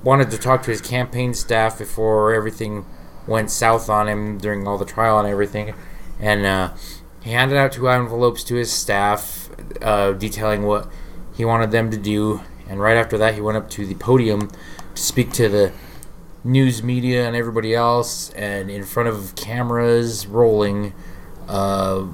wanted 0.04 0.32
to 0.32 0.38
talk 0.38 0.64
to 0.64 0.72
his 0.72 0.82
campaign 0.82 1.34
staff 1.34 1.78
before 1.78 2.34
everything 2.34 2.86
went 3.26 3.52
south 3.52 3.90
on 3.90 4.08
him 4.08 4.38
during 4.38 4.68
all 4.68 4.78
the 4.78 4.86
trial 4.86 5.20
and 5.20 5.28
everything, 5.28 5.74
and 6.20 6.46
uh, 6.46 6.74
he 7.22 7.32
handed 7.32 7.58
out 7.58 7.72
two 7.72 7.90
envelopes 7.90 8.44
to 8.46 8.56
his 8.56 8.72
staff 8.72 9.50
uh, 9.82 10.14
detailing 10.14 10.64
what 10.64 10.88
he 11.36 11.46
wanted 11.46 11.72
them 11.72 11.92
to 11.92 11.98
do. 11.98 12.42
And 12.70 12.80
right 12.80 12.98
after 12.98 13.18
that, 13.18 13.36
he 13.36 13.42
went 13.42 13.58
up 13.58 13.70
to 13.72 13.86
the 13.86 13.96
podium 13.96 14.50
to 14.96 15.02
speak 15.02 15.32
to 15.34 15.48
the 15.48 15.72
news 16.44 16.82
media 16.82 17.28
and 17.28 17.36
everybody 17.36 17.74
else, 17.76 18.30
and 18.32 18.70
in 18.70 18.84
front 18.84 19.10
of 19.10 19.36
cameras 19.36 20.28
rolling, 20.28 20.94
uh, 21.48 22.08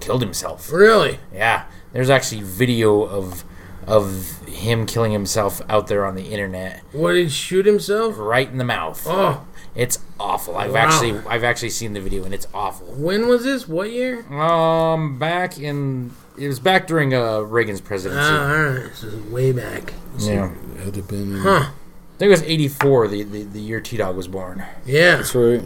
killed 0.00 0.22
himself. 0.22 0.72
really? 0.72 1.18
Yeah, 1.32 1.64
there's 1.92 2.10
actually 2.10 2.42
video 2.42 3.02
of 3.02 3.44
of 3.86 4.40
him 4.46 4.84
killing 4.86 5.12
himself 5.12 5.60
out 5.68 5.86
there 5.86 6.04
on 6.04 6.14
the 6.16 6.24
internet, 6.24 6.82
What 6.92 7.12
did 7.12 7.24
he 7.24 7.28
shoot 7.28 7.66
himself? 7.66 8.14
right 8.18 8.48
in 8.50 8.58
the 8.58 8.64
mouth. 8.64 9.04
Oh, 9.06 9.44
It's 9.74 9.98
awful. 10.18 10.56
I've 10.56 10.72
Wow. 10.72 10.78
actually 10.78 11.18
I've 11.28 11.44
actually 11.44 11.70
seen 11.70 11.92
the 11.92 12.00
video 12.00 12.24
and 12.24 12.32
it's 12.34 12.46
awful. 12.54 12.86
when 12.88 13.28
was 13.28 13.44
this? 13.44 13.68
What 13.68 13.90
year? 13.92 14.24
Um, 14.32 15.18
back 15.18 15.58
in 15.58 16.12
it 16.38 16.48
was 16.48 16.58
back 16.60 16.86
during 16.86 17.14
uh 17.14 17.40
Reagan's 17.40 17.80
presidency. 17.80 18.22
Ah, 18.22 18.50
all 18.50 18.62
right. 18.64 18.82
This 18.90 19.02
is 19.04 19.14
way 19.30 19.52
back. 19.52 19.92
yeah, 20.18 20.50
It 20.76 20.84
had 20.84 20.94
to 20.94 21.00
have 21.00 21.08
been. 21.08 21.36
Huh. 21.38 21.70
I 21.70 22.18
think 22.18 22.28
it 22.28 22.30
was 22.30 22.42
'84, 22.42 23.08
the, 23.08 23.22
the 23.22 23.42
the 23.44 23.60
year 23.60 23.80
T 23.80 23.96
Dog 23.98 24.16
was 24.16 24.26
born. 24.28 24.62
Yeah. 24.86 25.16
That's 25.16 25.34
right. 25.34 25.62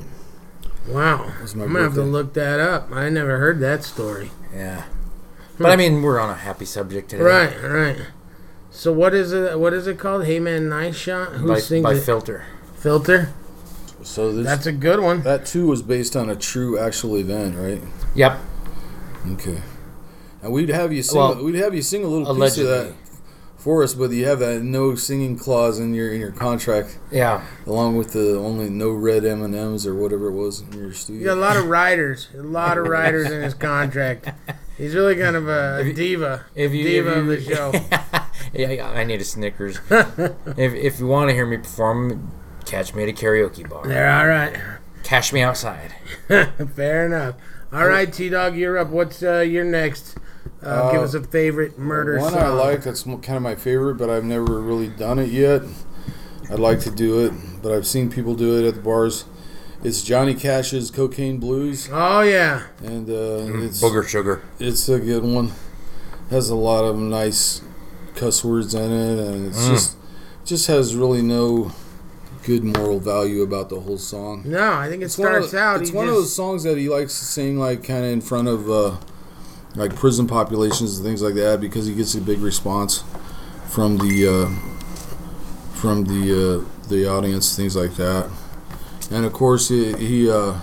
Wow. 0.89 1.33
I'm 1.53 1.59
gonna 1.59 1.83
have 1.83 1.95
to 1.95 2.03
look 2.03 2.35
that 2.35 2.59
up. 2.59 2.91
I 2.93 3.09
never 3.09 3.39
heard 3.39 3.61
that 3.61 3.85
story. 3.85 4.31
Yeah, 4.55 4.85
but 5.61 5.71
I 5.71 5.77
mean 5.77 6.03
we're 6.03 6.19
on 6.19 6.31
a 6.31 6.35
happy 6.35 6.65
subject 6.65 7.11
today. 7.11 7.23
Right, 7.23 7.63
right. 7.63 7.99
So 8.71 8.93
what 8.93 9.15
is 9.15 9.33
it? 9.33 9.59
What 9.59 9.73
is 9.73 9.87
it 9.87 9.99
called? 9.99 10.25
Hey 10.25 10.41
man, 10.41 10.69
nice 10.69 10.97
shot. 10.97 11.33
Who 11.35 11.49
By, 11.49 11.59
sings 11.61 11.83
by 11.85 11.95
it? 11.95 12.01
Filter. 12.01 12.45
Filter. 12.77 13.33
So 14.03 14.33
this 14.33 14.47
That's 14.47 14.67
a 14.67 14.73
good 14.73 15.01
one. 15.01 15.23
that 15.23 15.45
too 15.45 15.67
was 15.67 15.83
based 15.83 16.17
on 16.17 16.31
a 16.31 16.37
true 16.37 16.79
actual 16.79 17.17
event, 17.19 17.57
right? 17.57 17.83
Yep. 18.15 18.39
Okay. 19.33 19.61
And 20.43 20.53
we'd 20.53 20.71
have 20.71 20.93
you 20.93 21.03
sing. 21.03 21.19
Well, 21.19 21.45
we'd 21.45 21.57
have 21.57 21.75
you 21.75 21.83
sing 21.83 22.05
a 22.05 22.09
little 22.09 22.35
piece 22.35 22.57
of 22.57 22.67
that 22.69 22.95
for 23.59 23.83
us, 23.83 23.93
but 23.93 24.11
you 24.11 24.25
have 24.25 24.39
that 24.39 24.63
no 24.63 24.95
singing 24.95 25.37
clause 25.37 25.79
in 25.79 25.93
your 25.93 26.11
in 26.13 26.19
your 26.21 26.31
contract, 26.33 26.99
Yeah. 27.11 27.45
along 27.67 27.99
with 27.99 28.13
the 28.15 28.39
only 28.39 28.71
no 28.71 28.91
red 28.91 29.27
M 29.27 29.43
and 29.43 29.55
M's 29.55 29.87
or 29.87 29.95
whatever 29.95 30.29
it 30.29 30.33
was 30.33 30.63
in 30.63 30.73
your 30.73 30.95
studio. 30.95 31.21
You 31.21 31.27
got 31.27 31.37
a 31.37 31.41
lot 31.41 31.57
of 31.59 31.67
writers. 31.67 32.29
A 32.35 32.43
lot 32.43 32.79
of 32.79 32.87
writers 32.87 33.31
in 33.31 33.43
his 33.43 33.53
contract. 33.55 34.31
He's 34.81 34.95
really 34.95 35.17
kind 35.17 35.37
of 35.37 35.47
a, 35.49 35.81
If 35.81 35.87
you- 35.89 35.93
diva. 35.93 36.45
If 36.55 36.73
you 36.73 36.85
diva 36.85 37.11
if 37.11 37.17
of 37.19 37.27
the 37.27 37.41
show. 37.43 37.73
yeah, 38.55 38.71
yeah, 38.71 38.89
I 38.89 39.05
need 39.05 39.21
a 39.21 39.25
Snickers. 39.25 39.79
if 39.91 40.75
if 40.75 40.99
you 41.01 41.07
want 41.07 41.29
to 41.29 41.35
hear 41.35 41.47
me 41.47 41.59
perform, 41.59 42.33
catch 42.65 42.95
me 42.95 43.03
at 43.03 43.09
a 43.09 43.13
karaoke 43.13 43.69
bar. 43.69 43.87
There, 43.87 44.11
all 44.11 44.27
right. 44.27 44.57
Cash 45.03 45.33
me 45.33 45.43
outside. 45.43 45.95
Fair 46.75 47.07
enough. 47.07 47.35
All 47.73 47.87
right, 47.87 48.13
T 48.13 48.29
Dog, 48.31 48.57
you're 48.57 48.79
up. 48.79 48.89
What's 48.89 49.23
uh, 49.23 49.41
your 49.41 49.65
next? 49.65 50.17
Uh, 50.63 50.91
give 50.93 51.01
Uh, 51.01 51.05
us 51.05 51.15
a 51.15 51.23
favorite 51.23 51.79
murder 51.79 52.19
One 52.19 52.33
song. 52.33 52.43
I 52.43 52.49
like 52.49 52.83
that's 52.83 53.03
kind 53.03 53.31
of 53.37 53.43
my 53.43 53.55
favorite, 53.57 53.95
but 53.97 54.09
I've 54.11 54.25
never 54.25 54.61
really 54.61 54.89
done 54.89 55.19
it 55.19 55.29
yet. 55.31 55.63
I'd 56.51 56.59
like 56.59 56.81
to 56.81 56.91
do 56.91 57.25
it, 57.27 57.33
but 57.63 57.71
I've 57.73 57.87
seen 57.87 58.11
people 58.11 58.35
do 58.35 58.59
it 58.59 58.67
at 58.67 58.75
the 58.75 58.81
bars. 58.81 59.25
It's 59.83 60.03
Johnny 60.03 60.35
Cash's 60.35 60.91
"Cocaine 60.91 61.39
Blues," 61.39 61.89
Oh 61.91 62.21
yeah. 62.21 62.65
and 62.85 63.09
uh, 63.09 63.65
it's 63.65 63.83
Booger 63.83 64.07
sugar. 64.07 64.43
it's 64.59 64.89
a 64.89 64.99
good 65.01 65.25
one. 65.25 65.53
Has 66.31 66.51
a 66.51 66.55
lot 66.55 66.85
of 66.85 66.99
nice 66.99 67.63
cuss 68.15 68.45
words 68.45 68.75
in 68.75 68.93
it, 68.93 69.19
and 69.27 69.47
it's 69.47 69.59
Mm. 69.65 69.71
just 69.71 69.97
just 70.45 70.67
has 70.67 70.95
really 70.95 71.23
no 71.23 71.73
good 72.45 72.63
moral 72.65 72.99
value 73.01 73.43
about 73.43 73.69
the 73.71 73.81
whole 73.81 73.97
song. 73.99 74.43
No, 74.47 74.73
I 74.73 74.89
think 74.89 75.03
it 75.03 75.13
one 75.17 75.35
of 75.35 75.45
starts 75.45 75.51
the- 75.53 75.59
out. 75.59 75.81
It's 75.81 75.91
he 75.91 75.97
one 75.97 76.09
of 76.09 76.15
those 76.15 76.35
songs 76.35 76.63
that 76.65 76.77
he 76.77 76.89
likes 76.89 77.19
to 77.19 77.25
sing, 77.25 77.59
like 77.59 77.83
kind 77.83 78.05
of 78.05 78.11
in 78.13 78.21
front 78.21 78.49
of 78.49 78.71
uh, 78.71 78.97
like 79.77 79.95
prison 79.95 80.27
populations 80.27 80.99
and 80.99 81.07
things 81.07 81.23
like 81.23 81.35
that, 81.37 81.59
because 81.61 81.87
he 81.87 81.95
gets 81.95 82.15
a 82.15 82.21
big 82.21 82.41
response 82.41 83.03
from 83.69 83.97
the 83.97 84.27
uh, 84.29 84.49
from 85.73 86.05
the 86.05 86.61
uh, 86.67 86.89
the 86.91 87.07
audience, 87.09 87.57
things 87.57 87.75
like 87.77 87.95
that. 87.97 88.29
And 89.11 89.25
of 89.25 89.33
course, 89.33 89.69
he 89.69 89.93
he, 89.95 90.31
uh, 90.31 90.61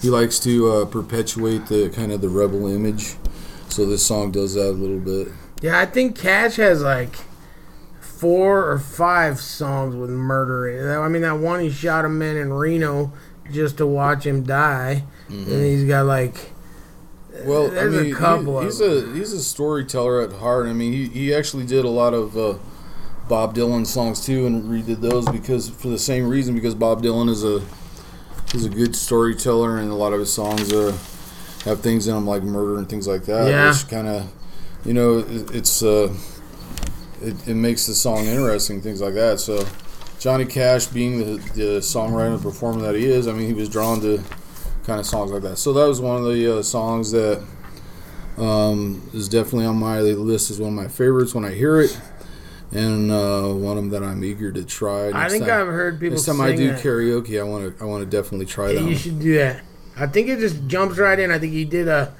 he 0.00 0.10
likes 0.10 0.38
to 0.40 0.70
uh, 0.70 0.84
perpetuate 0.86 1.66
the 1.66 1.88
kind 1.90 2.12
of 2.12 2.20
the 2.20 2.28
rebel 2.28 2.66
image. 2.66 3.16
So 3.68 3.84
this 3.84 4.04
song 4.06 4.30
does 4.30 4.54
that 4.54 4.70
a 4.70 4.72
little 4.72 5.00
bit. 5.00 5.28
Yeah, 5.60 5.78
I 5.78 5.86
think 5.86 6.16
Cash 6.16 6.56
has 6.56 6.82
like 6.82 7.16
four 8.00 8.70
or 8.70 8.78
five 8.78 9.40
songs 9.40 9.94
with 9.94 10.10
murder. 10.10 11.00
I 11.02 11.08
mean, 11.08 11.22
that 11.22 11.38
one 11.38 11.60
he 11.60 11.70
shot 11.70 12.04
a 12.04 12.08
man 12.08 12.36
in 12.36 12.52
Reno 12.52 13.12
just 13.52 13.78
to 13.78 13.86
watch 13.86 14.24
him 14.26 14.42
die, 14.44 15.04
and 15.28 15.46
he's 15.48 15.84
got 15.84 16.06
like 16.06 16.52
Well, 17.44 17.68
There's 17.68 17.94
I 17.94 18.00
a 18.00 18.02
mean, 18.04 18.14
couple 18.14 18.60
he, 18.60 18.66
of 18.66 18.72
he's 18.72 18.80
a 18.80 19.12
he's 19.14 19.32
a 19.32 19.42
storyteller 19.42 20.20
at 20.22 20.32
heart. 20.32 20.66
I 20.66 20.72
mean, 20.72 20.92
he, 20.92 21.08
he 21.08 21.34
actually 21.34 21.66
did 21.66 21.84
a 21.84 21.88
lot 21.90 22.14
of 22.14 22.36
uh, 22.36 22.54
Bob 23.28 23.54
Dylan 23.54 23.86
songs 23.86 24.24
too, 24.24 24.46
and 24.46 24.64
redid 24.64 25.00
those 25.00 25.28
because 25.28 25.68
for 25.68 25.88
the 25.88 25.98
same 25.98 26.28
reason 26.28 26.54
because 26.54 26.74
Bob 26.74 27.02
Dylan 27.02 27.28
is 27.28 27.44
a 27.44 27.62
is 28.54 28.64
a 28.64 28.68
good 28.70 28.96
storyteller, 28.96 29.78
and 29.78 29.90
a 29.90 29.94
lot 29.94 30.12
of 30.12 30.20
his 30.20 30.32
songs 30.32 30.72
uh, 30.72 30.96
have 31.64 31.80
things 31.80 32.08
in 32.08 32.14
them 32.14 32.26
like 32.26 32.42
murder 32.42 32.78
and 32.78 32.88
things 32.88 33.06
like 33.06 33.24
that, 33.24 33.48
Yeah. 33.48 33.68
which 33.70 33.88
kind 33.88 34.08
of 34.08 34.32
you 34.84 34.94
know 34.94 35.18
it, 35.18 35.54
it's 35.54 35.82
uh, 35.82 36.14
it, 37.20 37.48
it 37.48 37.54
makes 37.54 37.86
the 37.86 37.94
song 37.94 38.24
interesting, 38.26 38.80
things 38.80 39.00
like 39.00 39.14
that. 39.14 39.40
So. 39.40 39.64
Johnny 40.20 40.44
Cash, 40.46 40.86
being 40.88 41.18
the, 41.20 41.36
the 41.54 41.78
songwriter 41.78 42.32
and 42.34 42.42
performer 42.42 42.80
that 42.82 42.96
he 42.96 43.06
is, 43.06 43.28
I 43.28 43.32
mean, 43.32 43.46
he 43.46 43.52
was 43.52 43.68
drawn 43.68 44.00
to 44.00 44.20
kind 44.82 44.98
of 44.98 45.06
songs 45.06 45.30
like 45.30 45.42
that. 45.42 45.58
So 45.58 45.72
that 45.74 45.86
was 45.86 46.00
one 46.00 46.16
of 46.16 46.24
the 46.24 46.58
uh, 46.58 46.62
songs 46.64 47.12
that 47.12 47.40
um, 48.36 49.08
is 49.14 49.28
definitely 49.28 49.66
on 49.66 49.76
my 49.76 50.00
list 50.00 50.50
as 50.50 50.58
one 50.58 50.70
of 50.70 50.74
my 50.74 50.88
favorites 50.88 51.36
when 51.36 51.44
I 51.44 51.52
hear 51.52 51.80
it, 51.80 51.96
and 52.72 53.10
uh, 53.10 53.48
one 53.48 53.78
of 53.78 53.84
them 53.84 53.90
that 53.90 54.02
I'm 54.02 54.22
eager 54.24 54.52
to 54.52 54.64
try. 54.64 55.10
I 55.10 55.28
think 55.28 55.46
time, 55.46 55.60
I've 55.68 55.74
heard 55.74 55.98
people 56.00 56.16
next 56.16 56.26
time 56.26 56.40
I 56.40 56.54
do 56.54 56.68
that. 56.72 56.82
karaoke, 56.82 57.38
I 57.40 57.42
want 57.44 57.78
to 57.78 57.82
I 57.82 57.86
want 57.86 58.02
to 58.08 58.16
definitely 58.16 58.46
try 58.46 58.68
Yeah, 58.70 58.74
that. 58.74 58.80
you 58.80 58.86
one. 58.88 58.96
should 58.96 59.20
do 59.20 59.34
that. 59.38 59.62
I 59.96 60.06
think 60.06 60.28
it 60.28 60.38
just 60.38 60.66
jumps 60.68 60.98
right 60.98 61.18
in. 61.18 61.30
I 61.30 61.38
think 61.38 61.52
he 61.52 61.64
did 61.64 61.88
a 61.88 62.14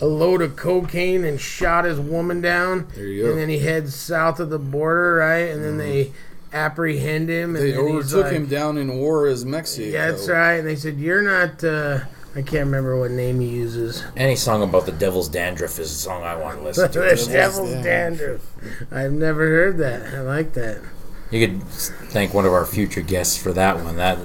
a 0.00 0.06
load 0.06 0.42
of 0.42 0.54
cocaine 0.54 1.24
and 1.24 1.40
shot 1.40 1.84
his 1.84 1.98
woman 1.98 2.40
down, 2.40 2.86
There 2.94 3.04
you 3.04 3.22
go. 3.22 3.28
Mm-hmm. 3.28 3.32
and 3.32 3.40
then 3.40 3.48
he 3.48 3.58
heads 3.58 3.94
south 3.96 4.38
of 4.38 4.48
the 4.48 4.58
border, 4.58 5.16
right? 5.16 5.48
And 5.50 5.64
then 5.64 5.76
they 5.78 6.12
apprehend 6.52 7.28
him, 7.28 7.56
and 7.56 7.64
They 7.64 7.76
overtook 7.76 8.24
like, 8.24 8.32
him 8.32 8.46
down 8.46 8.78
in 8.78 8.98
Juarez 8.98 9.44
Mexico. 9.44 9.88
Yeah, 9.88 10.10
that's 10.10 10.28
right. 10.28 10.54
And 10.54 10.66
they 10.68 10.76
said, 10.76 10.98
"You're 10.98 11.22
not." 11.22 11.62
Uh, 11.64 12.00
I 12.38 12.42
can't 12.42 12.66
remember 12.66 12.96
what 12.96 13.10
name 13.10 13.40
he 13.40 13.48
uses. 13.48 14.04
Any 14.16 14.36
song 14.36 14.62
about 14.62 14.86
the 14.86 14.92
devil's 14.92 15.28
dandruff 15.28 15.80
is 15.80 15.90
a 15.90 15.94
song 15.94 16.22
I 16.22 16.36
want 16.36 16.58
to 16.58 16.64
listen 16.64 16.88
to. 16.88 17.00
Devil's 17.00 17.26
Devil's 17.26 17.70
Dandruff. 17.84 18.42
Dandruff. 18.62 18.92
I've 18.92 19.12
never 19.12 19.48
heard 19.48 19.78
that. 19.78 20.14
I 20.14 20.20
like 20.20 20.54
that. 20.54 20.80
You 21.32 21.46
could 21.48 21.62
thank 21.64 22.32
one 22.32 22.46
of 22.46 22.52
our 22.52 22.64
future 22.64 23.00
guests 23.00 23.36
for 23.36 23.52
that 23.54 23.82
one. 23.82 23.96
That 23.96 24.18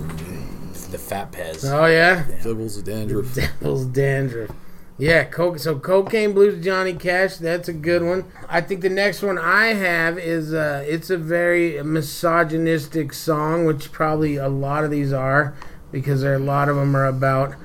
the 0.92 1.00
Fat 1.00 1.32
Pez. 1.32 1.66
Oh 1.66 1.88
yeah, 1.88 2.24
Devil's 2.44 2.78
a 2.78 2.84
dandruff. 2.84 3.34
Devil's 3.60 3.88
Dandruff. 3.88 4.52
Yeah, 5.00 5.24
coke. 5.24 5.58
So 5.58 5.80
cocaine 5.80 6.34
blues, 6.34 6.64
Johnny 6.64 6.94
Cash. 6.94 7.38
That's 7.38 7.68
a 7.68 7.74
good 7.74 8.04
one. 8.04 8.26
I 8.48 8.62
think 8.62 8.82
the 8.82 8.90
next 8.90 9.24
one 9.24 9.40
I 9.40 9.74
have 9.74 10.20
is 10.20 10.54
uh, 10.54 10.86
it's 10.88 11.10
a 11.10 11.18
very 11.18 11.82
misogynistic 11.82 13.12
song, 13.12 13.66
which 13.66 13.92
probably 13.92 14.36
a 14.36 14.50
lot 14.50 14.84
of 14.84 14.92
these 14.92 15.12
are, 15.12 15.56
because 15.92 16.22
there 16.22 16.36
a 16.36 16.40
lot 16.40 16.70
of 16.70 16.76
them 16.76 16.96
are 16.96 17.08
about, 17.08 17.56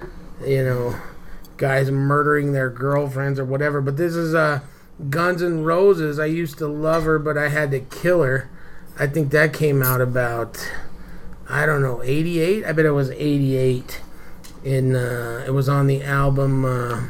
you 0.44 0.64
know, 0.64 1.00
guys 1.56 1.90
murdering 1.90 2.52
their 2.52 2.70
girlfriends 2.70 3.38
or 3.38 3.44
whatever. 3.44 3.80
But 3.80 3.96
this 3.96 4.14
is 4.14 4.34
uh, 4.34 4.60
Guns 5.10 5.42
N' 5.42 5.64
Roses. 5.64 6.18
I 6.18 6.26
used 6.26 6.58
to 6.58 6.66
love 6.66 7.04
her, 7.04 7.18
but 7.18 7.36
I 7.36 7.48
had 7.48 7.70
to 7.72 7.80
kill 7.80 8.22
her. 8.22 8.50
I 8.98 9.06
think 9.06 9.30
that 9.30 9.52
came 9.52 9.82
out 9.82 10.00
about, 10.00 10.72
I 11.48 11.66
don't 11.66 11.82
know, 11.82 12.02
88. 12.02 12.64
I 12.64 12.72
bet 12.72 12.84
it 12.84 12.90
was 12.90 13.10
88 13.10 14.02
in 14.64 14.96
uh, 14.96 15.44
it 15.46 15.50
was 15.50 15.68
on 15.68 15.86
the 15.86 16.02
album 16.02 16.64
uh, 16.64 17.00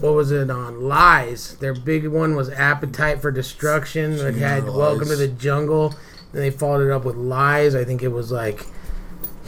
what 0.00 0.14
was 0.14 0.32
it 0.32 0.50
on 0.50 0.82
lies 0.82 1.56
their 1.58 1.74
big 1.74 2.06
one 2.08 2.34
was 2.34 2.50
appetite 2.50 3.20
for 3.20 3.30
destruction 3.30 4.12
it 4.14 4.34
had 4.34 4.64
welcome 4.64 5.08
to 5.08 5.16
the 5.16 5.28
jungle 5.28 5.94
and 6.32 6.42
they 6.42 6.50
followed 6.50 6.86
it 6.86 6.90
up 6.90 7.04
with 7.04 7.16
lies 7.16 7.74
i 7.74 7.84
think 7.84 8.02
it 8.02 8.08
was 8.08 8.32
like 8.32 8.66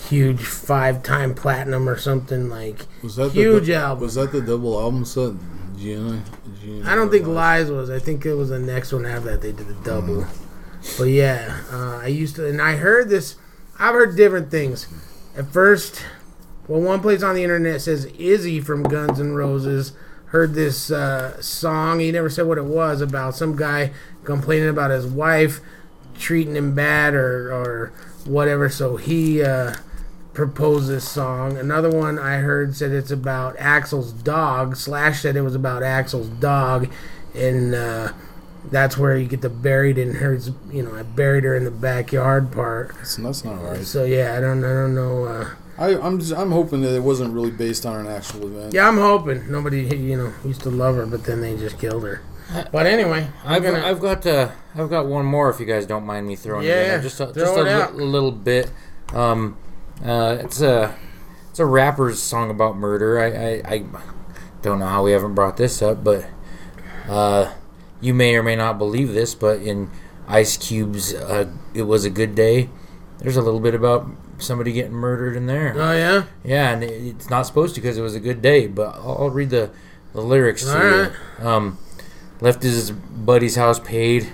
huge 0.08 0.40
five 0.40 1.02
time 1.02 1.34
platinum 1.34 1.88
or 1.88 1.98
something 1.98 2.48
like 2.48 2.86
Was 3.02 3.16
that 3.16 3.32
huge 3.32 3.66
the, 3.66 3.74
album. 3.74 4.04
Was 4.04 4.14
that 4.14 4.32
the 4.32 4.40
double 4.40 4.78
album 4.78 5.04
set? 5.04 5.32
Gianna, 5.76 6.22
Gianna 6.58 6.90
i 6.90 6.94
don't 6.94 7.10
think 7.10 7.26
lies 7.26 7.70
was. 7.70 7.90
I 7.90 7.98
think 7.98 8.24
it 8.24 8.34
was 8.34 8.48
the 8.48 8.58
next 8.58 8.92
one 8.92 9.04
after 9.04 9.30
that 9.30 9.42
they 9.42 9.52
did 9.52 9.68
the 9.68 9.74
double. 9.84 10.26
But 10.98 11.04
yeah 11.04 11.60
uh, 11.70 11.98
i 11.98 12.06
used 12.06 12.36
to 12.36 12.46
and 12.46 12.62
i 12.62 12.76
heard 12.76 13.08
this 13.08 13.36
i've 13.78 13.94
heard 13.94 14.16
different 14.16 14.50
things. 14.50 14.86
At 15.36 15.48
first 15.52 16.02
well 16.68 16.80
one 16.80 17.00
place 17.00 17.22
on 17.22 17.34
the 17.34 17.42
internet 17.42 17.80
says 17.80 18.06
izzy 18.18 18.60
from 18.60 18.82
guns 18.82 19.20
N' 19.20 19.32
roses 19.34 19.92
heard 20.26 20.54
this 20.54 20.90
uh, 20.90 21.40
song. 21.40 22.00
He 22.00 22.10
never 22.10 22.28
said 22.28 22.46
what 22.46 22.58
it 22.58 22.64
was 22.64 23.00
about. 23.00 23.36
Some 23.36 23.56
guy 23.56 23.92
complaining 24.24 24.68
about 24.68 24.90
his 24.90 25.06
wife 25.06 25.60
treating 26.18 26.56
him 26.56 26.74
bad 26.74 27.14
or, 27.14 27.52
or 27.52 27.92
whatever 28.24 28.68
so 28.68 28.96
he 28.96 29.42
uh, 29.42 29.74
proposed 30.34 30.88
this 30.88 31.08
song 31.08 31.56
another 31.56 31.90
one 31.90 32.18
i 32.18 32.36
heard 32.38 32.74
said 32.76 32.92
it's 32.92 33.10
about 33.10 33.56
Axl's 33.56 34.12
dog 34.12 34.76
slash 34.76 35.22
said 35.22 35.36
it 35.36 35.42
was 35.42 35.54
about 35.54 35.82
Axl's 35.82 36.28
dog 36.28 36.88
and 37.34 37.74
uh, 37.74 38.12
that's 38.70 38.98
where 38.98 39.16
you 39.16 39.26
get 39.28 39.40
the 39.42 39.48
buried 39.48 39.96
in 39.98 40.16
her 40.16 40.38
you 40.70 40.82
know 40.82 40.94
i 40.94 41.02
buried 41.02 41.44
her 41.44 41.54
in 41.56 41.64
the 41.64 41.70
backyard 41.70 42.50
part 42.52 42.94
That's, 42.96 43.16
that's 43.16 43.44
not 43.44 43.62
right. 43.62 43.84
so 43.84 44.04
yeah 44.04 44.36
i 44.36 44.40
don't 44.40 44.64
i 44.64 44.68
don't 44.68 44.94
know 44.94 45.24
uh, 45.24 45.50
I, 45.78 45.98
I'm 45.98 46.18
just, 46.18 46.32
I'm 46.32 46.50
hoping 46.52 46.80
that 46.82 46.94
it 46.96 47.00
wasn't 47.02 47.34
really 47.34 47.50
based 47.50 47.84
on 47.86 48.06
an 48.06 48.12
actual 48.12 48.46
event. 48.46 48.74
yeah 48.74 48.88
i'm 48.88 48.96
hoping 48.98 49.50
nobody 49.50 49.82
you 49.96 50.16
know 50.16 50.32
used 50.44 50.62
to 50.62 50.70
love 50.70 50.96
her 50.96 51.06
but 51.06 51.24
then 51.24 51.40
they 51.40 51.56
just 51.56 51.78
killed 51.78 52.02
her 52.02 52.20
but 52.72 52.86
anyway 52.86 53.28
i'm 53.44 53.52
I've, 53.56 53.62
gonna 53.62 53.84
I've 53.86 54.00
got 54.00 54.26
uh, 54.26 54.50
I've 54.74 54.88
got 54.90 55.06
one 55.06 55.24
more 55.26 55.50
if 55.50 55.58
you 55.60 55.66
guys 55.66 55.86
don't 55.86 56.04
mind 56.06 56.26
me 56.26 56.36
throwing 56.36 56.64
it 56.64 56.70
in 56.70 56.76
Yeah, 56.76 56.88
there. 56.88 57.02
just 57.02 57.20
a, 57.20 57.32
just 57.32 57.56
a 57.56 57.60
it 57.60 57.64
li- 57.64 57.70
out. 57.72 57.94
little 57.96 58.30
bit. 58.32 58.70
Um, 59.12 59.56
uh, 60.04 60.38
it's 60.40 60.60
a 60.60 60.94
it's 61.50 61.58
a 61.58 61.64
rapper's 61.66 62.20
song 62.22 62.50
about 62.50 62.76
murder. 62.76 63.18
I, 63.18 63.26
I, 63.26 63.74
I 63.74 63.84
don't 64.62 64.78
know 64.78 64.86
how 64.86 65.02
we 65.04 65.12
haven't 65.12 65.34
brought 65.34 65.56
this 65.56 65.80
up, 65.80 66.04
but 66.04 66.26
uh, 67.08 67.52
you 68.00 68.12
may 68.14 68.36
or 68.36 68.42
may 68.42 68.56
not 68.56 68.78
believe 68.78 69.12
this, 69.14 69.34
but 69.34 69.60
in 69.62 69.90
Ice 70.28 70.56
Cube's 70.56 71.14
uh, 71.14 71.50
"It 71.74 71.82
Was 71.82 72.04
a 72.04 72.10
Good 72.10 72.34
Day," 72.34 72.68
there's 73.18 73.36
a 73.36 73.42
little 73.42 73.60
bit 73.60 73.74
about 73.74 74.06
somebody 74.38 74.72
getting 74.72 74.92
murdered 74.92 75.34
in 75.36 75.46
there. 75.46 75.72
oh 75.76 75.92
yeah 75.92 76.24
Yeah, 76.44 76.70
and 76.72 76.84
it- 76.84 76.92
it's 77.16 77.30
not 77.30 77.46
supposed 77.46 77.74
to 77.76 77.80
because 77.80 77.96
it 77.96 78.02
was 78.02 78.14
a 78.14 78.20
good 78.20 78.42
day. 78.42 78.66
But 78.66 78.94
I'll, 78.96 79.16
I'll 79.22 79.30
read 79.30 79.48
the, 79.50 79.70
the 80.12 80.20
lyrics 80.20 80.64
to 80.64 80.72
Alright. 80.76 81.12
you. 81.40 81.46
Um, 81.48 81.78
left 82.40 82.62
his 82.62 82.90
buddy's 82.90 83.56
house 83.56 83.80
paid. 83.80 84.32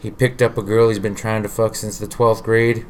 He 0.00 0.10
picked 0.10 0.42
up 0.42 0.58
a 0.58 0.62
girl 0.62 0.88
he's 0.88 0.98
been 0.98 1.14
trying 1.14 1.42
to 1.42 1.48
fuck 1.48 1.74
since 1.74 1.98
the 1.98 2.06
twelfth 2.06 2.42
grade. 2.42 2.84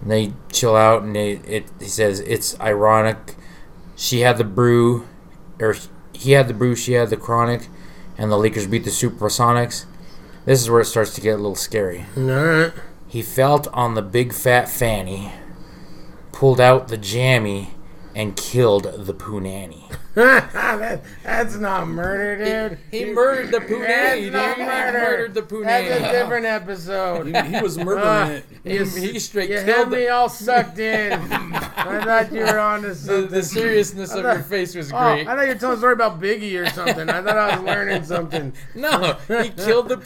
And 0.00 0.10
they 0.10 0.32
chill 0.52 0.76
out, 0.76 1.02
and 1.02 1.14
they, 1.14 1.32
it 1.46 1.70
he 1.80 1.86
says 1.86 2.20
it's 2.20 2.58
ironic. 2.60 3.36
She 3.96 4.20
had 4.20 4.38
the 4.38 4.44
brew, 4.44 5.06
or 5.60 5.76
he 6.12 6.32
had 6.32 6.48
the 6.48 6.54
brew. 6.54 6.74
She 6.74 6.92
had 6.94 7.10
the 7.10 7.16
chronic, 7.16 7.68
and 8.18 8.30
the 8.30 8.36
Lakers 8.36 8.66
beat 8.66 8.84
the 8.84 8.90
Supersonics. 8.90 9.86
This 10.44 10.60
is 10.60 10.68
where 10.68 10.80
it 10.80 10.86
starts 10.86 11.14
to 11.14 11.20
get 11.20 11.34
a 11.34 11.36
little 11.36 11.54
scary. 11.54 12.04
all 12.16 12.22
right 12.22 12.72
He 13.08 13.22
felt 13.22 13.68
on 13.68 13.94
the 13.94 14.02
big 14.02 14.32
fat 14.32 14.68
fanny, 14.68 15.32
pulled 16.32 16.60
out 16.60 16.88
the 16.88 16.98
jammy, 16.98 17.70
and 18.14 18.36
killed 18.36 18.84
the 19.06 19.14
punani. 19.14 19.94
That, 20.14 21.02
that's 21.22 21.56
not 21.56 21.88
murder 21.88 22.68
dude 22.68 22.78
He 22.90 23.06
murdered 23.12 23.50
the 23.50 23.58
That's 23.60 23.70
punani, 23.70 24.20
dude. 24.22 24.32
not 24.32 24.56
He 24.56 24.62
murdered 24.64 25.34
the 25.34 25.42
that's 25.42 25.90
a 25.90 26.12
different 26.12 26.46
episode 26.46 27.26
He, 27.26 27.56
he 27.56 27.60
was 27.62 27.76
murdering 27.78 28.06
uh, 28.06 28.40
it. 28.64 28.88
He, 28.88 29.00
he 29.12 29.18
straight 29.18 29.50
you 29.50 29.56
had 29.56 29.66
killed 29.66 29.90
me 29.90 30.08
all 30.08 30.28
sucked 30.28 30.78
in 30.78 31.12
i 31.84 32.02
thought 32.04 32.32
you 32.32 32.40
were 32.40 32.58
on 32.58 32.82
to 32.82 32.88
the, 32.88 32.94
something 32.94 33.28
the 33.28 33.42
seriousness 33.42 34.12
of 34.14 34.22
your 34.22 34.42
face 34.42 34.74
was 34.74 34.92
Oh, 34.92 34.96
great. 34.98 35.26
I 35.26 35.34
thought 35.34 35.42
you 35.42 35.48
were 35.54 35.58
telling 35.58 35.74
a 35.76 35.78
story 35.78 35.92
about 35.94 36.20
Biggie 36.20 36.54
or 36.60 36.68
something. 36.70 37.08
I 37.10 37.20
thought 37.22 37.36
I 37.36 37.56
was 37.56 37.64
learning 37.66 38.04
something. 38.04 38.52
No, 38.74 39.16
he 39.28 39.50
killed 39.50 39.88
the 39.88 39.96
I 39.96 40.00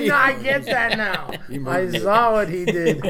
punani. 0.00 0.08
know, 0.08 0.14
I 0.14 0.32
get 0.42 0.64
that 0.66 0.96
now. 0.98 1.30
I 1.70 1.90
saw 1.98 2.32
what 2.32 2.48
he 2.48 2.64
did. 2.64 3.02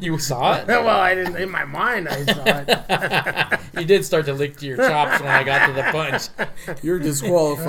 You 0.00 0.18
saw 0.18 0.56
it? 0.58 0.66
well, 0.68 0.88
I 0.88 1.14
didn't. 1.14 1.36
In 1.36 1.50
my 1.50 1.64
mind, 1.64 2.08
I 2.08 2.24
saw 2.24 2.42
it. 2.46 3.60
you 3.80 3.84
did 3.86 4.04
start 4.04 4.26
to 4.26 4.32
lick 4.34 4.56
to 4.58 4.66
your 4.66 4.76
chops 4.76 5.20
when 5.20 5.30
I 5.30 5.41
got 5.44 5.66
to 5.66 5.72
the 5.72 5.82
punch. 5.90 6.82
You're 6.82 6.98
disqualified. 6.98 7.66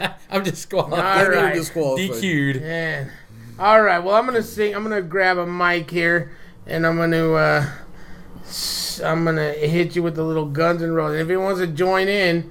Ah, 0.00 0.16
I'm 0.30 0.42
disqualified. 0.42 0.98
All 1.26 1.32
You're 1.32 1.42
right. 1.42 1.54
disqualified. 1.54 2.10
DQ'd. 2.22 2.60
man. 2.62 3.10
All 3.58 3.82
right. 3.82 3.98
Well, 3.98 4.14
I'm 4.14 4.24
gonna 4.26 4.42
sing. 4.42 4.74
I'm 4.74 4.82
gonna 4.82 5.02
grab 5.02 5.36
a 5.38 5.46
mic 5.46 5.90
here, 5.90 6.32
and 6.66 6.86
I'm 6.86 6.96
gonna. 6.96 7.32
Uh, 7.32 7.66
s- 8.42 9.00
I'm 9.04 9.24
gonna 9.24 9.52
hit 9.52 9.94
you 9.96 10.02
with 10.02 10.14
the 10.16 10.22
little 10.24 10.46
Guns 10.46 10.82
and 10.82 10.94
Roses. 10.94 11.20
If 11.20 11.26
anyone 11.28 11.44
wants 11.46 11.60
to 11.60 11.66
join 11.66 12.08
in, 12.08 12.50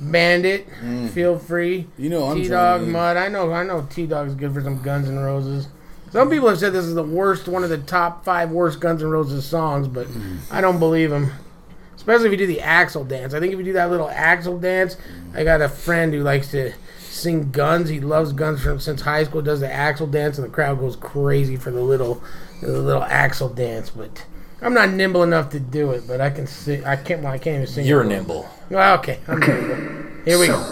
Bandit, 0.00 0.66
feel 1.12 1.38
free. 1.38 1.86
You 1.98 2.08
know 2.10 2.24
I'm 2.30 2.36
T 2.42 2.48
Dog. 2.48 2.86
Mud. 2.86 3.16
I 3.16 3.28
know. 3.28 3.52
I 3.52 3.62
know. 3.64 3.86
T 3.90 4.06
Dog's 4.06 4.34
good 4.34 4.52
for 4.54 4.62
some 4.62 4.80
Guns 4.82 5.08
and 5.08 5.22
Roses. 5.22 5.68
Some 6.12 6.30
people 6.30 6.48
have 6.48 6.58
said 6.58 6.72
this 6.72 6.84
is 6.86 6.94
the 6.94 7.02
worst, 7.02 7.48
one 7.48 7.64
of 7.64 7.68
the 7.68 7.78
top 7.78 8.24
five 8.24 8.50
worst 8.50 8.80
Guns 8.80 9.02
N' 9.02 9.08
Roses 9.10 9.44
songs, 9.44 9.88
but 9.88 10.06
I 10.50 10.60
don't 10.62 10.78
believe 10.78 11.10
them. 11.10 11.32
Especially 12.06 12.26
if 12.26 12.32
you 12.32 12.38
do 12.38 12.46
the 12.46 12.58
Axl 12.58 13.06
dance. 13.06 13.34
I 13.34 13.40
think 13.40 13.52
if 13.52 13.58
you 13.58 13.64
do 13.64 13.72
that 13.72 13.90
little 13.90 14.06
Axl 14.06 14.60
dance, 14.60 14.96
I 15.34 15.42
got 15.42 15.60
a 15.60 15.68
friend 15.68 16.14
who 16.14 16.22
likes 16.22 16.52
to 16.52 16.72
sing 17.00 17.50
Guns. 17.50 17.88
He 17.88 17.98
loves 17.98 18.32
Guns 18.32 18.62
from 18.62 18.78
since 18.78 19.00
high 19.00 19.24
school. 19.24 19.42
Does 19.42 19.58
the 19.58 19.66
Axl 19.66 20.08
dance, 20.08 20.38
and 20.38 20.46
the 20.46 20.52
crowd 20.52 20.78
goes 20.78 20.94
crazy 20.94 21.56
for 21.56 21.72
the 21.72 21.80
little, 21.80 22.22
the 22.60 22.68
little 22.68 23.02
axle 23.02 23.48
dance. 23.48 23.90
But 23.90 24.24
I'm 24.62 24.72
not 24.72 24.90
nimble 24.90 25.24
enough 25.24 25.50
to 25.50 25.58
do 25.58 25.90
it. 25.90 26.04
But 26.06 26.20
I 26.20 26.30
can 26.30 26.46
sing. 26.46 26.84
I 26.84 26.94
can't. 26.94 27.24
Well, 27.24 27.32
I 27.32 27.38
can't 27.38 27.56
even 27.56 27.66
sing. 27.66 27.84
You're 27.84 28.04
nimble. 28.04 28.48
Well, 28.70 28.98
okay, 29.00 29.18
I'm 29.26 29.40
nimble. 29.40 30.22
Here 30.24 30.38
we 30.38 30.46
go. 30.46 30.62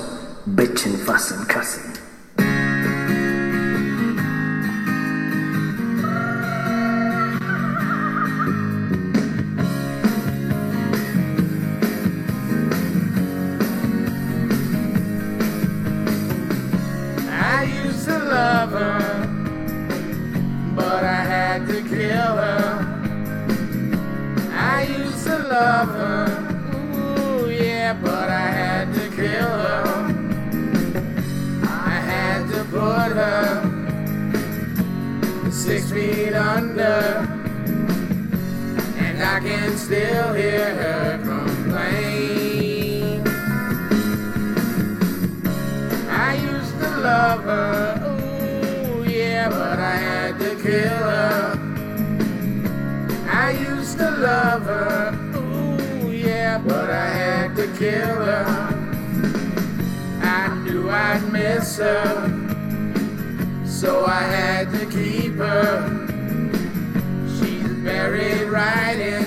Bitchin', 0.47 1.05
fussin', 1.05 1.45
cussin'. 1.47 1.94
To 47.35 47.41
love 47.41 47.45
her, 47.45 49.01
ooh 49.01 49.11
yeah, 49.11 49.49
but 49.49 49.79
I 49.79 49.97
had 49.97 50.39
to 50.39 50.55
kill 50.63 51.03
her. 51.11 51.59
I 53.29 53.51
used 53.51 53.99
to 53.99 54.11
love 54.11 54.63
her, 54.63 55.15
ooh 55.37 56.13
yeah, 56.13 56.59
but 56.59 56.91
I 56.91 57.09
had 57.09 57.57
to 57.57 57.67
kill 57.79 58.25
her. 58.31 58.47
I 60.23 60.55
knew 60.63 60.91
I'd 60.91 61.33
miss 61.33 61.79
her, 61.79 62.31
so 63.67 64.07
I 64.07 64.23
had 64.23 64.71
to 64.73 64.87
keep 64.87 65.35
her. 65.35 66.07
She's 67.37 67.69
buried 67.83 68.49
right 68.49 68.99
in 68.99 69.24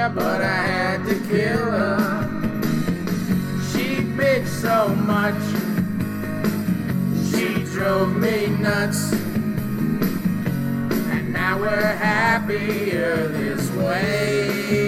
yeah, 0.00 0.08
but 0.08 0.40
I 0.40 0.62
had 0.74 1.04
to 1.08 1.14
kill 1.28 1.64
her. 1.78 1.98
She 3.70 3.86
bitched 4.16 4.46
so 4.46 4.88
much, 5.12 5.42
she 7.28 7.64
drove 7.74 8.16
me 8.16 8.46
nuts. 8.46 9.12
And 11.12 11.34
now 11.34 11.58
we're 11.60 11.94
happier 12.08 13.28
this 13.28 13.70
way. 13.72 14.79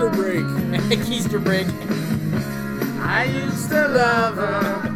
Keister 0.00 0.14
break. 0.14 0.44
Keister 1.06 1.42
break. 1.44 1.66
I 3.02 3.24
used 3.24 3.68
to 3.70 3.88
love 3.88 4.36
her, 4.36 4.88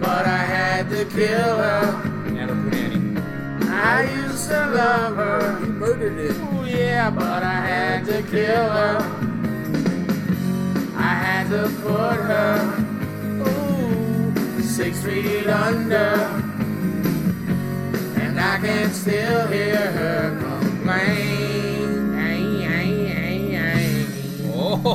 but 0.00 0.26
I 0.26 0.38
had 0.38 0.90
to 0.90 1.04
kill 1.04 1.56
her. 1.58 2.02
And 2.26 2.50
a 2.50 2.54
punani. 2.54 3.70
I 3.70 4.02
used 4.26 4.48
to 4.48 4.66
love 4.66 5.16
her, 5.16 5.60
He 5.60 5.66
murdered 5.66 6.18
it. 6.18 6.36
ooh 6.36 6.64
yeah, 6.66 7.10
but 7.10 7.42
I 7.42 7.60
had 7.66 8.04
to 8.06 8.22
kill 8.22 8.68
her. 8.70 8.98
I 10.96 11.14
had 11.14 11.48
to 11.50 11.68
put 11.82 12.16
her, 12.30 12.58
ooh, 13.46 14.62
six 14.62 15.02
feet 15.02 15.46
under. 15.46 16.42
And 18.20 18.40
I 18.40 18.58
can 18.58 18.90
still 18.92 19.46
hear 19.48 19.76
her 19.76 20.38
complain. 20.40 21.31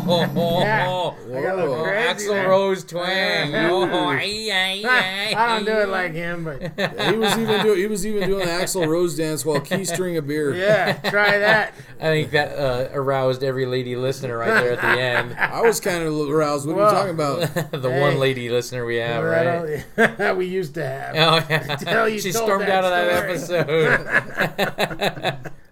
Yeah, 0.07 1.11
I 1.37 1.41
got 1.41 1.55
a 1.55 1.57
little 1.57 1.83
crazy 1.83 2.25
Axl 2.25 2.29
there. 2.29 2.49
Rose 2.49 2.83
twang. 2.83 3.55
Oh, 3.55 3.83
I 4.17 5.33
don't 5.35 5.65
do 5.65 5.71
it 5.71 5.89
like 5.89 6.13
him, 6.13 6.43
but 6.43 6.61
Yeah, 6.77 7.11
he 7.11 7.17
was 7.17 7.35
even 7.37 7.63
doing 7.63 7.77
he 7.79 7.87
was 7.87 8.05
even 8.05 8.29
doing 8.29 8.45
the 8.45 8.51
Axl 8.51 8.87
Rose 8.87 9.15
dance 9.17 9.43
while 9.45 9.59
keystering 9.59 10.17
a 10.17 10.21
beer. 10.21 10.53
yeah, 10.55 10.93
try 11.09 11.39
that. 11.39 11.73
I 11.99 12.03
think 12.05 12.29
that 12.31 12.55
uh, 12.57 12.89
aroused 12.93 13.43
every 13.43 13.65
lady 13.65 13.95
listener 13.95 14.37
right 14.37 14.61
there 14.63 14.73
at 14.73 14.81
the 14.81 15.01
end. 15.01 15.33
I 15.39 15.61
was 15.61 15.79
kind 15.79 16.03
of 16.03 16.29
aroused. 16.29 16.67
What 16.67 16.73
are 16.73 16.77
Well, 16.77 16.91
you 16.91 16.97
talking 16.97 17.13
about? 17.15 17.39
the 17.81 17.89
Hey. 17.89 18.01
one 18.01 18.19
lady 18.19 18.49
listener 18.49 18.85
we 18.85 18.97
have, 18.97 19.23
right? 19.23 19.83
Right. 20.19 20.37
we 20.37 20.45
used 20.45 20.75
to 20.75 20.85
have. 20.85 21.15
Oh 21.15 21.43
yeah, 21.49 21.75
Tell 21.77 22.07
you 22.07 22.19
she 22.19 22.31
stormed 22.31 22.67
that 22.67 22.83
out 22.83 22.85
of 22.85 22.91
that 22.91 23.29
episode. 23.29 24.07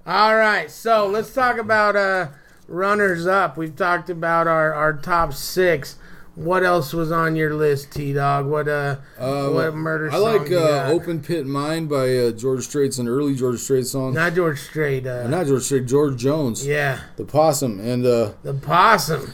All 0.07 0.35
right, 0.35 0.69
so 0.69 1.07
let's 1.07 1.33
talk 1.33 1.57
about 1.57 1.95
uh, 1.95 2.27
runners 2.67 3.27
up. 3.27 3.57
We've 3.57 3.75
talked 3.75 4.09
about 4.09 4.47
our, 4.47 4.73
our 4.73 4.93
top 4.93 5.33
six. 5.33 5.97
What 6.35 6.63
else 6.63 6.91
was 6.93 7.13
on 7.13 7.37
your 7.37 7.53
list, 7.53 7.93
T 7.93 8.11
Dog? 8.11 8.45
What 8.47 8.67
uh, 8.67 8.97
Uh, 9.17 9.47
what 9.51 9.73
murder? 9.73 10.11
I 10.11 10.17
like 10.17 10.51
uh? 10.51 10.89
"Open 10.91 11.21
Pit 11.21 11.45
Mine" 11.45 11.85
by 11.87 12.13
uh, 12.17 12.31
George 12.31 12.65
Strait's 12.65 12.97
an 12.99 13.07
early 13.07 13.35
George 13.35 13.59
Strait 13.59 13.87
song. 13.87 14.13
Not 14.13 14.33
George 14.33 14.59
Strait. 14.59 15.07
Uh, 15.07 15.27
Not 15.29 15.47
George 15.47 15.63
Strait, 15.63 15.85
George 15.85 16.17
Jones, 16.17 16.67
yeah, 16.67 16.99
the 17.15 17.23
Possum, 17.23 17.79
and 17.79 18.05
uh, 18.05 18.33
the 18.43 18.53
possum. 18.53 19.31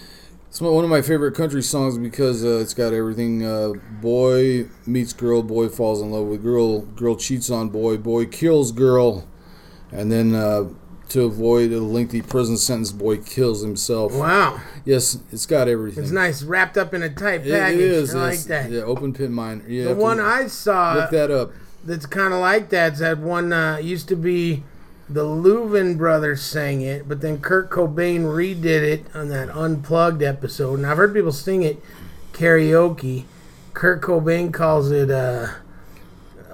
it's 0.48 0.62
one 0.62 0.84
of 0.84 0.92
my 0.92 1.02
favorite 1.02 1.34
country 1.34 1.64
songs 1.64 1.98
because 1.98 2.46
uh, 2.46 2.60
it's 2.60 2.76
got 2.76 2.94
everything. 2.94 3.44
Uh, 3.44 3.74
boy 4.00 4.68
meets 4.86 5.12
girl, 5.12 5.42
boy 5.42 5.70
falls 5.70 6.02
in 6.04 6.12
love 6.12 6.28
with 6.28 6.44
girl, 6.44 6.82
girl 6.82 7.16
cheats 7.16 7.50
on 7.50 7.70
boy, 7.70 7.98
boy 7.98 8.28
kills 8.28 8.72
girl, 8.72 9.28
and 9.92 10.12
then 10.12 10.36
uh, 10.36 10.66
to 11.12 11.24
avoid 11.24 11.72
a 11.72 11.80
lengthy 11.82 12.22
prison 12.22 12.58
sentence, 12.58 12.92
boy 12.92 13.18
kills 13.18 13.62
himself. 13.62 14.14
Wow, 14.14 14.60
Yes, 14.86 15.18
it's 15.32 15.46
got 15.46 15.68
everything. 15.68 16.04
it's 16.04 16.12
nice, 16.12 16.44
wrapped 16.44 16.78
up 16.78 16.94
in 16.94 17.04
a 17.04 17.10
tight 17.10 17.44
package. 17.44 17.76
it 17.76 17.82
is. 17.82 18.16
I 18.16 18.30
like 18.30 18.40
that. 18.46 18.72
Yeah, 18.72 18.82
open 18.82 19.14
pit 19.14 19.30
mine. 19.30 19.64
Yeah, 19.68 19.86
the 19.90 19.96
one 19.96 20.20
I 20.20 20.48
saw 20.48 20.94
look 20.96 21.10
that 21.12 21.30
up. 21.32 21.52
that's 21.84 22.06
kind 22.06 22.34
of 22.34 22.40
like 22.40 22.70
that's 22.70 23.00
that 23.00 23.18
one 23.20 23.52
uh, 23.54 23.78
used 23.78 24.08
to 24.10 24.16
be 24.16 24.64
the 25.10 25.26
Louvin 25.26 25.98
brothers 25.98 26.42
sang 26.42 26.82
it, 26.82 27.10
but 27.10 27.20
then 27.20 27.42
Kurt 27.42 27.70
Cobain 27.70 28.22
redid 28.22 28.66
it 28.66 29.06
on 29.14 29.28
that 29.28 29.50
unplugged 29.50 30.24
episode, 30.24 30.76
and 30.80 30.88
I've 30.88 30.96
heard 30.98 31.14
people 31.14 31.34
sing 31.34 31.64
it 31.64 31.84
karaoke. 32.32 33.26
Kurt 33.74 34.02
Cobain 34.02 34.54
calls 34.54 34.92
it 34.92 35.12
uh, 35.12 35.48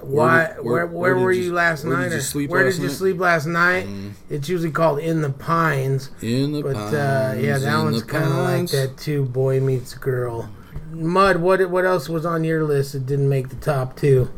Why? 0.02 0.46
Where, 0.46 0.62
where- 0.62 0.86
where, 0.86 0.86
where 0.86 1.16
were 1.24 1.32
you- 1.32 1.44
you 1.44 1.52
last 1.52 1.84
where 1.84 1.96
night? 1.96 2.08
did 2.10 2.14
you 2.16 2.20
sleep 2.20 2.50
where 2.50 2.64
last 2.64 2.74
did 2.76 2.82
you 2.82 2.88
night? 2.88 2.94
Mm. 2.94 2.98
sleep 2.98 3.18
last 3.20 3.46
night? 3.46 3.86
It's 4.30 4.48
usually 4.48 4.70
called 4.70 4.98
In 5.00 5.22
the 5.22 5.30
Pines. 5.30 6.10
In 6.22 6.52
the 6.52 6.62
But 6.62 6.74
pines. 6.74 6.94
uh, 6.94 7.36
yeah, 7.40 7.58
that 7.58 7.78
in 7.78 7.84
one's 7.84 8.02
kind 8.02 8.24
of 8.24 8.30
like 8.36 8.70
that 8.70 8.96
too. 8.96 9.24
Boy 9.24 9.60
meets 9.60 9.94
girl. 9.94 10.48
Mud. 10.92 11.36
What 11.38 11.68
what 11.70 11.84
else 11.84 12.08
was 12.08 12.24
on 12.26 12.44
your 12.44 12.64
list 12.64 12.92
that 12.94 13.06
didn't 13.06 13.28
make 13.28 13.48
the 13.50 13.56
top 13.56 13.96
two? 13.96 14.30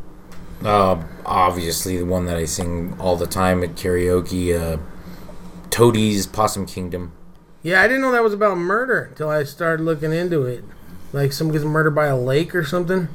Uh, 0.65 1.03
obviously, 1.25 1.97
the 1.97 2.05
one 2.05 2.27
that 2.27 2.37
I 2.37 2.45
sing 2.45 2.95
all 2.99 3.17
the 3.17 3.27
time 3.27 3.63
at 3.63 3.77
karaoke, 3.77 4.55
uh, 4.59 4.77
Toadies' 5.71 6.27
Possum 6.27 6.67
Kingdom. 6.67 7.13
Yeah, 7.63 7.81
I 7.83 7.87
didn't 7.89 8.03
know 8.03 8.13
that 8.13 8.23
was 8.23 8.35
about 8.35 8.57
murder 8.59 9.05
until 9.11 9.29
I 9.31 9.45
started 9.45 9.83
looking 9.85 10.13
into 10.13 10.45
it. 10.47 10.65
Like 11.13 11.33
someone 11.33 11.53
gets 11.55 11.65
murdered 11.65 11.95
by 11.95 12.07
a 12.07 12.17
lake 12.17 12.55
or 12.55 12.65
something. 12.65 13.09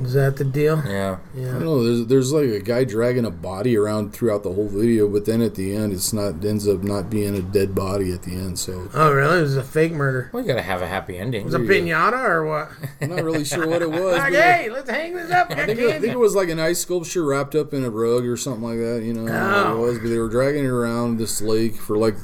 Is 0.00 0.14
that 0.14 0.36
the 0.36 0.44
deal? 0.44 0.82
Yeah. 0.84 0.90
Yeah. 0.92 1.16
I 1.16 1.40
Yeah. 1.40 1.52
don't 1.52 1.64
know. 1.64 1.84
There's 1.84 2.06
there's 2.06 2.32
like 2.32 2.48
a 2.48 2.58
guy 2.60 2.82
dragging 2.84 3.24
a 3.24 3.30
body 3.30 3.76
around 3.76 4.12
throughout 4.12 4.42
the 4.42 4.52
whole 4.52 4.66
video, 4.68 5.08
but 5.08 5.24
then 5.24 5.40
at 5.40 5.54
the 5.54 5.74
end, 5.74 5.92
it's 5.92 6.12
not 6.12 6.44
ends 6.44 6.66
up 6.66 6.82
not 6.82 7.08
being 7.10 7.36
a 7.36 7.40
dead 7.42 7.74
body 7.76 8.12
at 8.12 8.22
the 8.22 8.32
end. 8.32 8.58
So 8.58 8.88
Oh, 8.92 9.12
really? 9.12 9.38
It 9.38 9.42
was 9.42 9.56
a 9.56 9.62
fake 9.62 9.92
murder. 9.92 10.30
Well, 10.32 10.42
you 10.42 10.48
gotta 10.48 10.62
have 10.62 10.82
a 10.82 10.86
happy 10.88 11.16
ending. 11.16 11.42
It 11.42 11.44
was 11.44 11.54
a 11.54 11.58
There 11.58 11.76
you 11.76 11.84
go. 11.86 11.90
pinata 12.00 12.28
or 12.28 12.44
what? 12.46 12.70
I'm 13.00 13.10
not 13.10 13.22
really 13.22 13.44
sure 13.44 13.68
what 13.68 13.82
it 13.82 13.90
was. 13.90 14.18
like, 14.18 14.32
hey, 14.34 14.68
let's 14.68 14.90
hang 14.90 15.14
this 15.14 15.30
up. 15.30 15.52
I 15.52 15.64
think, 15.66 15.78
it, 15.78 15.90
I 15.90 16.00
think 16.00 16.12
it 16.12 16.18
was 16.18 16.34
like 16.34 16.48
an 16.48 16.58
ice 16.58 16.80
sculpture 16.80 17.24
wrapped 17.24 17.54
up 17.54 17.72
in 17.72 17.84
a 17.84 17.90
rug 17.90 18.26
or 18.26 18.36
something 18.36 18.64
like 18.64 18.78
that. 18.78 19.02
You 19.04 19.14
know, 19.14 19.22
I 19.32 19.38
don't 19.38 19.50
know 19.50 19.64
Oh. 19.76 19.80
what 19.80 19.86
it 19.86 19.90
was, 19.92 19.98
but 20.00 20.08
they 20.08 20.18
were 20.18 20.28
dragging 20.28 20.64
it 20.64 20.68
around 20.68 21.18
this 21.18 21.40
lake 21.40 21.76
for 21.76 21.96
like 21.96 22.16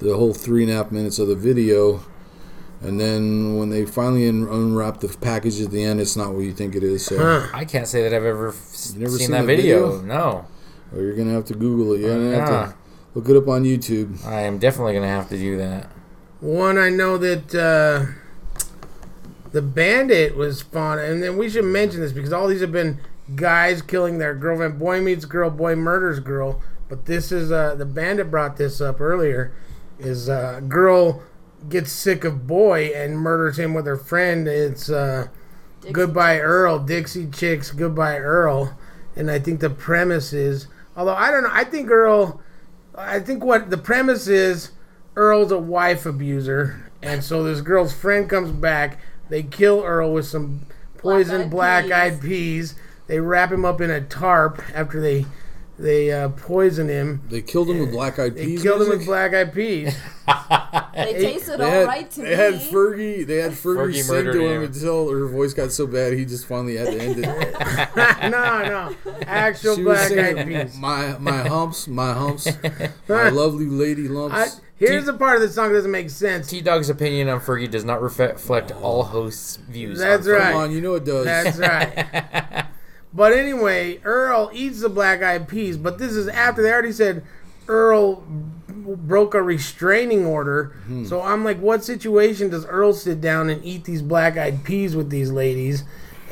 the 0.00 0.16
whole 0.16 0.34
three 0.34 0.64
and 0.64 0.72
a 0.72 0.74
half 0.74 0.90
minutes 0.90 1.18
of 1.20 1.28
the 1.28 1.36
video. 1.36 2.00
And 2.82 2.98
then 2.98 3.56
when 3.58 3.68
they 3.68 3.84
finally 3.84 4.26
un- 4.28 4.48
unwrap 4.50 5.00
the 5.00 5.08
package 5.08 5.60
at 5.60 5.70
the 5.70 5.82
end, 5.84 6.00
it's 6.00 6.16
not 6.16 6.32
what 6.32 6.40
you 6.44 6.52
think 6.52 6.74
it 6.74 6.82
is. 6.82 7.04
So 7.04 7.18
Huh. 7.18 7.46
I 7.52 7.64
can't 7.66 7.86
say 7.86 8.02
that 8.02 8.14
I've 8.16 8.24
ever 8.24 8.48
f- 8.48 8.94
never 8.96 9.10
seen, 9.10 9.18
seen 9.18 9.30
that 9.32 9.40
the 9.42 9.46
video. 9.46 9.90
video? 9.98 10.02
No. 10.06 10.44
or 10.92 11.02
you're 11.02 11.14
gonna 11.14 11.32
have 11.32 11.44
to 11.44 11.54
Google 11.54 11.92
it. 11.92 12.00
You're 12.00 12.10
gonna 12.14 12.30
have 12.36 12.48
Yeah. 12.48 12.66
to 12.66 12.74
look 13.14 13.28
it 13.28 13.36
up 13.36 13.46
on 13.48 13.62
YouTube. 13.64 14.26
I 14.26 14.40
am 14.40 14.58
definitely 14.58 14.94
gonna 14.94 15.06
have 15.06 15.28
to 15.28 15.36
do 15.38 15.56
that. 15.58 15.88
One 16.40 16.78
I 16.78 16.88
know 16.88 17.16
that 17.18 17.54
uh, 17.54 18.06
the 19.52 19.62
bandit 19.62 20.36
was 20.36 20.62
fun, 20.62 20.98
and 20.98 21.22
then 21.22 21.36
we 21.36 21.48
should 21.48 21.64
mention 21.64 22.00
this 22.00 22.12
because 22.12 22.32
all 22.32 22.48
these 22.48 22.60
have 22.60 22.72
been 22.72 22.98
guys 23.36 23.82
killing 23.82 24.18
their 24.18 24.34
girlfriend. 24.34 24.78
Boy 24.78 25.00
meets 25.00 25.24
girl, 25.26 25.50
boy 25.50 25.76
murders 25.76 26.18
girl. 26.20 26.60
But 26.88 27.06
this 27.06 27.30
is 27.30 27.52
uh, 27.52 27.74
the 27.76 27.84
bandit 27.86 28.30
brought 28.30 28.56
this 28.56 28.80
up 28.80 29.00
earlier. 29.00 29.52
Is 30.00 30.28
uh, 30.28 30.60
girl 30.66 31.22
gets 31.68 31.92
sick 31.92 32.24
of 32.24 32.46
boy 32.46 32.92
and 32.94 33.18
murders 33.18 33.58
him 33.58 33.74
with 33.74 33.86
her 33.86 33.96
friend. 33.96 34.48
It's 34.48 34.90
uh, 34.90 35.28
Goodbye 35.92 36.38
Earl, 36.38 36.80
Dixie 36.80 37.26
Chicks, 37.26 37.70
Goodbye 37.70 38.18
Earl. 38.18 38.76
And 39.16 39.30
I 39.30 39.38
think 39.38 39.60
the 39.60 39.70
premise 39.70 40.32
is, 40.32 40.66
although 40.96 41.14
I 41.14 41.30
don't 41.30 41.42
know, 41.42 41.50
I 41.52 41.64
think 41.64 41.90
Earl, 41.90 42.40
I 42.94 43.20
think 43.20 43.44
what 43.44 43.70
the 43.70 43.78
premise 43.78 44.28
is, 44.28 44.72
Earl's 45.16 45.52
a 45.52 45.58
wife 45.58 46.06
abuser. 46.06 46.90
And 47.02 47.24
so 47.24 47.42
this 47.42 47.60
girl's 47.60 47.92
friend 47.92 48.28
comes 48.28 48.52
back. 48.52 48.98
They 49.28 49.42
kill 49.42 49.82
Earl 49.82 50.12
with 50.12 50.26
some 50.26 50.66
poisoned 50.98 51.50
black 51.50 51.86
Black-eyed 51.86 52.14
eyed 52.14 52.20
peas. 52.20 52.74
They 53.06 53.20
wrap 53.20 53.50
him 53.50 53.64
up 53.64 53.80
in 53.80 53.90
a 53.90 54.00
tarp 54.00 54.62
after 54.74 55.00
they 55.00 55.26
they 55.80 56.12
uh, 56.12 56.28
poison 56.30 56.88
him. 56.88 57.22
They 57.30 57.42
killed 57.42 57.70
him 57.70 57.78
with 57.80 57.90
black 57.92 58.18
eyed 58.18 58.34
peas. 58.36 58.44
They 58.44 58.46
peas. 58.52 58.62
killed 58.62 58.82
him 58.82 58.88
with 58.90 59.06
black 59.06 59.34
eyed 59.34 59.52
peas. 59.52 59.96
They 60.94 61.14
tasted 61.14 61.58
They 61.58 61.64
all 61.64 61.70
had, 61.70 61.86
right 61.86 62.10
to 62.10 62.20
they 62.22 62.28
me. 62.30 62.34
had 62.34 62.54
Fergie. 62.54 63.26
They 63.26 63.36
had 63.38 63.52
Fergie, 63.52 63.94
Fergie 63.94 64.02
sing 64.02 64.24
to 64.26 64.46
him 64.46 64.62
him. 64.62 64.62
until 64.64 65.08
her 65.10 65.26
voice 65.26 65.54
got 65.54 65.72
so 65.72 65.86
bad 65.86 66.12
he 66.12 66.24
just 66.24 66.46
finally 66.46 66.76
had 66.76 66.86
to 66.88 67.00
end 67.00 67.18
it. 67.18 67.26
no, 68.30 68.62
no, 68.62 68.96
actual 69.26 69.76
She 69.76 69.82
was 69.84 70.08
black 70.12 70.36
eyed 70.36 70.46
peas. 70.46 70.76
"My 70.76 71.16
my 71.18 71.38
humps, 71.48 71.88
my 71.88 72.12
humps, 72.12 72.48
my 73.08 73.28
lovely 73.30 73.66
lady 73.66 74.08
lumps." 74.08 74.36
I, 74.36 74.48
here's 74.76 75.06
the 75.06 75.14
part 75.14 75.36
of 75.36 75.42
the 75.42 75.48
song 75.48 75.68
that 75.70 75.76
doesn't 75.76 75.90
make 75.90 76.10
sense. 76.10 76.48
T 76.48 76.60
Dog's 76.60 76.90
opinion 76.90 77.28
on 77.28 77.40
Fergie 77.40 77.70
does 77.70 77.84
not 77.84 78.02
reflect 78.02 78.70
all 78.72 79.04
hosts' 79.04 79.56
views. 79.56 79.98
That's 79.98 80.26
on 80.26 80.32
right. 80.32 80.52
Come 80.52 80.62
on, 80.62 80.70
you 80.72 80.80
know 80.80 80.94
it 80.94 81.04
does. 81.04 81.24
That's 81.24 81.56
right. 81.58 82.66
But 83.12 83.32
anyway, 83.32 84.00
Earl 84.04 84.50
eats 84.52 84.80
the 84.80 84.88
black 84.88 85.22
eyed 85.22 85.48
peas, 85.48 85.76
but 85.76 85.98
this 85.98 86.12
is 86.12 86.28
after 86.28 86.62
they 86.62 86.72
already 86.72 86.92
said 86.92 87.24
Earl 87.68 88.24
broke 88.68 89.34
a 89.34 89.42
restraining 89.42 90.24
order. 90.26 90.72
Hmm. 90.86 91.04
So 91.04 91.22
I'm 91.22 91.44
like, 91.44 91.58
what 91.60 91.84
situation 91.84 92.50
does 92.50 92.64
Earl 92.66 92.92
sit 92.92 93.20
down 93.20 93.50
and 93.50 93.64
eat 93.64 93.84
these 93.84 94.02
black 94.02 94.36
eyed 94.36 94.64
peas 94.64 94.96
with 94.96 95.10
these 95.10 95.30
ladies? 95.30 95.82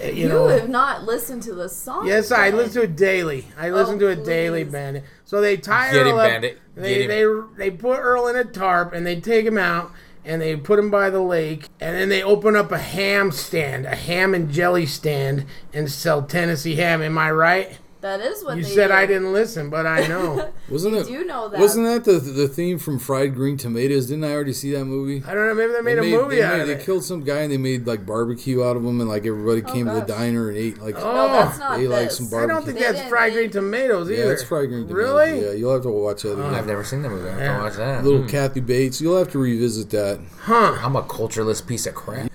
Uh, 0.03 0.07
You, 0.07 0.13
You, 0.13 0.29
know. 0.29 0.49
have 0.49 0.69
not 0.69 1.05
listened 1.05 1.43
to 1.45 1.55
the 1.55 1.69
song. 1.69 2.07
Yes, 2.07 2.31
I 2.33 2.51
listen 2.51 2.73
to 2.75 2.83
it 2.83 2.97
daily. 2.97 3.47
I 3.59 3.71
listen 3.71 3.97
Oh, 3.97 3.99
to 3.99 4.07
it 4.09 4.25
daily, 4.25 4.65
please. 4.65 4.73
Bandit. 4.73 5.05
So 5.25 5.41
they 5.41 5.57
tie 5.57 5.93
Get 5.93 6.03
Earl 6.03 6.11
him, 6.13 6.19
up. 6.19 6.27
Bandit. 6.29 6.59
They, 6.77 7.07
Get 7.07 7.09
they 7.09 7.25
they 7.71 7.71
put 7.77 7.99
Earl 7.99 8.29
in 8.29 8.37
a 8.37 8.45
tarp 8.45 8.93
and 8.93 9.05
they 9.07 9.21
take 9.21 9.45
him 9.45 9.59
out 9.59 9.91
and 10.29 10.43
they 10.43 10.55
put 10.55 10.79
him 10.79 10.91
by 10.91 11.09
the 11.09 11.23
lake 11.23 11.69
and 11.81 11.97
then 11.97 12.11
they 12.11 12.23
open 12.23 12.55
up 12.55 12.71
a 12.71 12.79
ham 12.79 13.33
stand, 13.33 13.87
a 13.87 13.97
ham 13.97 14.35
and 14.35 14.53
jelly 14.53 14.85
stand, 14.85 15.47
and 15.73 15.91
sell 15.91 16.23
Tennessee 16.23 16.75
ham. 16.75 17.01
Am 17.01 17.17
I 17.17 17.31
right? 17.33 17.79
That 18.01 18.21
is 18.21 18.45
what 18.45 18.57
You 18.57 18.63
they 18.63 18.69
said 18.71 18.87
do. 18.89 18.93
I 18.95 19.07
didn't 19.07 19.33
listen, 19.33 19.71
but 19.71 19.85
I 19.85 20.07
know. 20.07 20.53
wasn't 20.71 20.95
You 20.95 21.01
it? 21.01 21.07
do 21.09 21.25
know 21.25 21.49
that. 21.49 21.59
Wasn't 21.59 21.85
that 21.85 22.05
the 22.05 22.21
the 22.21 22.47
theme 22.47 22.79
from 22.79 23.01
Fried 23.01 23.35
Green 23.35 23.57
Tomatoes? 23.57 24.07
Didn't 24.07 24.23
I 24.23 24.33
already 24.33 24.53
see 24.53 24.71
that 24.73 24.85
movie? 24.85 25.25
I 25.27 25.35
don't 25.35 25.49
know. 25.49 25.55
Maybe 25.55 25.73
they 25.73 25.81
made 25.81 25.99
They 25.99 26.15
a 26.15 26.17
movie 26.23 26.37
they, 26.37 26.43
out 26.45 26.53
made- 26.55 26.61
of 26.63 26.67
they 26.69 26.75
it. 26.75 26.85
killed 26.85 27.03
some 27.03 27.25
guy 27.25 27.39
and 27.41 27.51
they 27.53 27.57
made 27.57 27.89
like 27.89 28.07
barbecue 28.07 28.63
out 28.63 28.77
of 28.77 28.85
him 28.85 29.01
and 29.01 29.09
like 29.09 29.27
everybody 29.27 29.63
came 29.63 29.87
to 29.87 29.95
the 29.95 30.05
Oh, 30.05 30.07
diner 30.07 30.49
and 30.49 30.57
ate 30.57 30.79
like 30.81 30.95
Oh. 30.97 31.13
No, 31.13 31.29
that's 31.33 31.59
not 31.59 31.77
they 31.79 31.89
like 31.89 32.11
this. 32.11 32.19
some 32.19 32.39
I 32.39 32.47
don't 32.47 32.65
think 32.65 32.79
They 32.79 32.85
that's 32.85 33.09
fried 33.09 33.33
make- 33.33 33.51
green 33.51 33.51
tomatoes 33.51 34.11
either. 34.13 34.25
yeah, 34.27 34.31
it's 34.33 34.45
Fried 34.45 34.69
Green 34.69 34.87
Tomatoes. 34.87 34.97
Really? 34.97 35.41
Yeah, 35.47 35.53
you'll 35.53 35.73
have 35.73 35.83
to 35.83 35.91
watch 35.91 36.23
that. 36.23 36.39
I've 36.39 36.67
never 36.69 36.85
seen 36.85 37.03
the 37.03 37.09
movie. 37.09 37.29
I 37.29 37.33
have 37.33 37.41
Yeah. 37.41 37.57
to 37.59 37.63
watch 37.65 37.77
that. 37.77 38.05
Little 38.05 38.21
Hmm. 38.23 38.29
Kathy 38.29 38.61
Bates. 38.61 39.01
You'll 39.01 39.19
have 39.19 39.33
to 39.33 39.39
revisit 39.41 39.91
that. 39.91 40.21
Huh. 40.43 40.77
I'm 40.81 40.95
a 40.95 41.03
cultureless 41.03 41.61
piece 41.61 41.87
of 41.87 41.97
crap. 41.97 42.31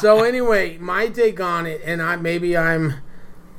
so 0.00 0.22
anyway, 0.24 0.78
my 0.78 1.08
take 1.08 1.38
on 1.40 1.66
it, 1.66 1.82
and 1.84 2.00
I 2.02 2.16
maybe 2.16 2.56
I'm, 2.56 2.94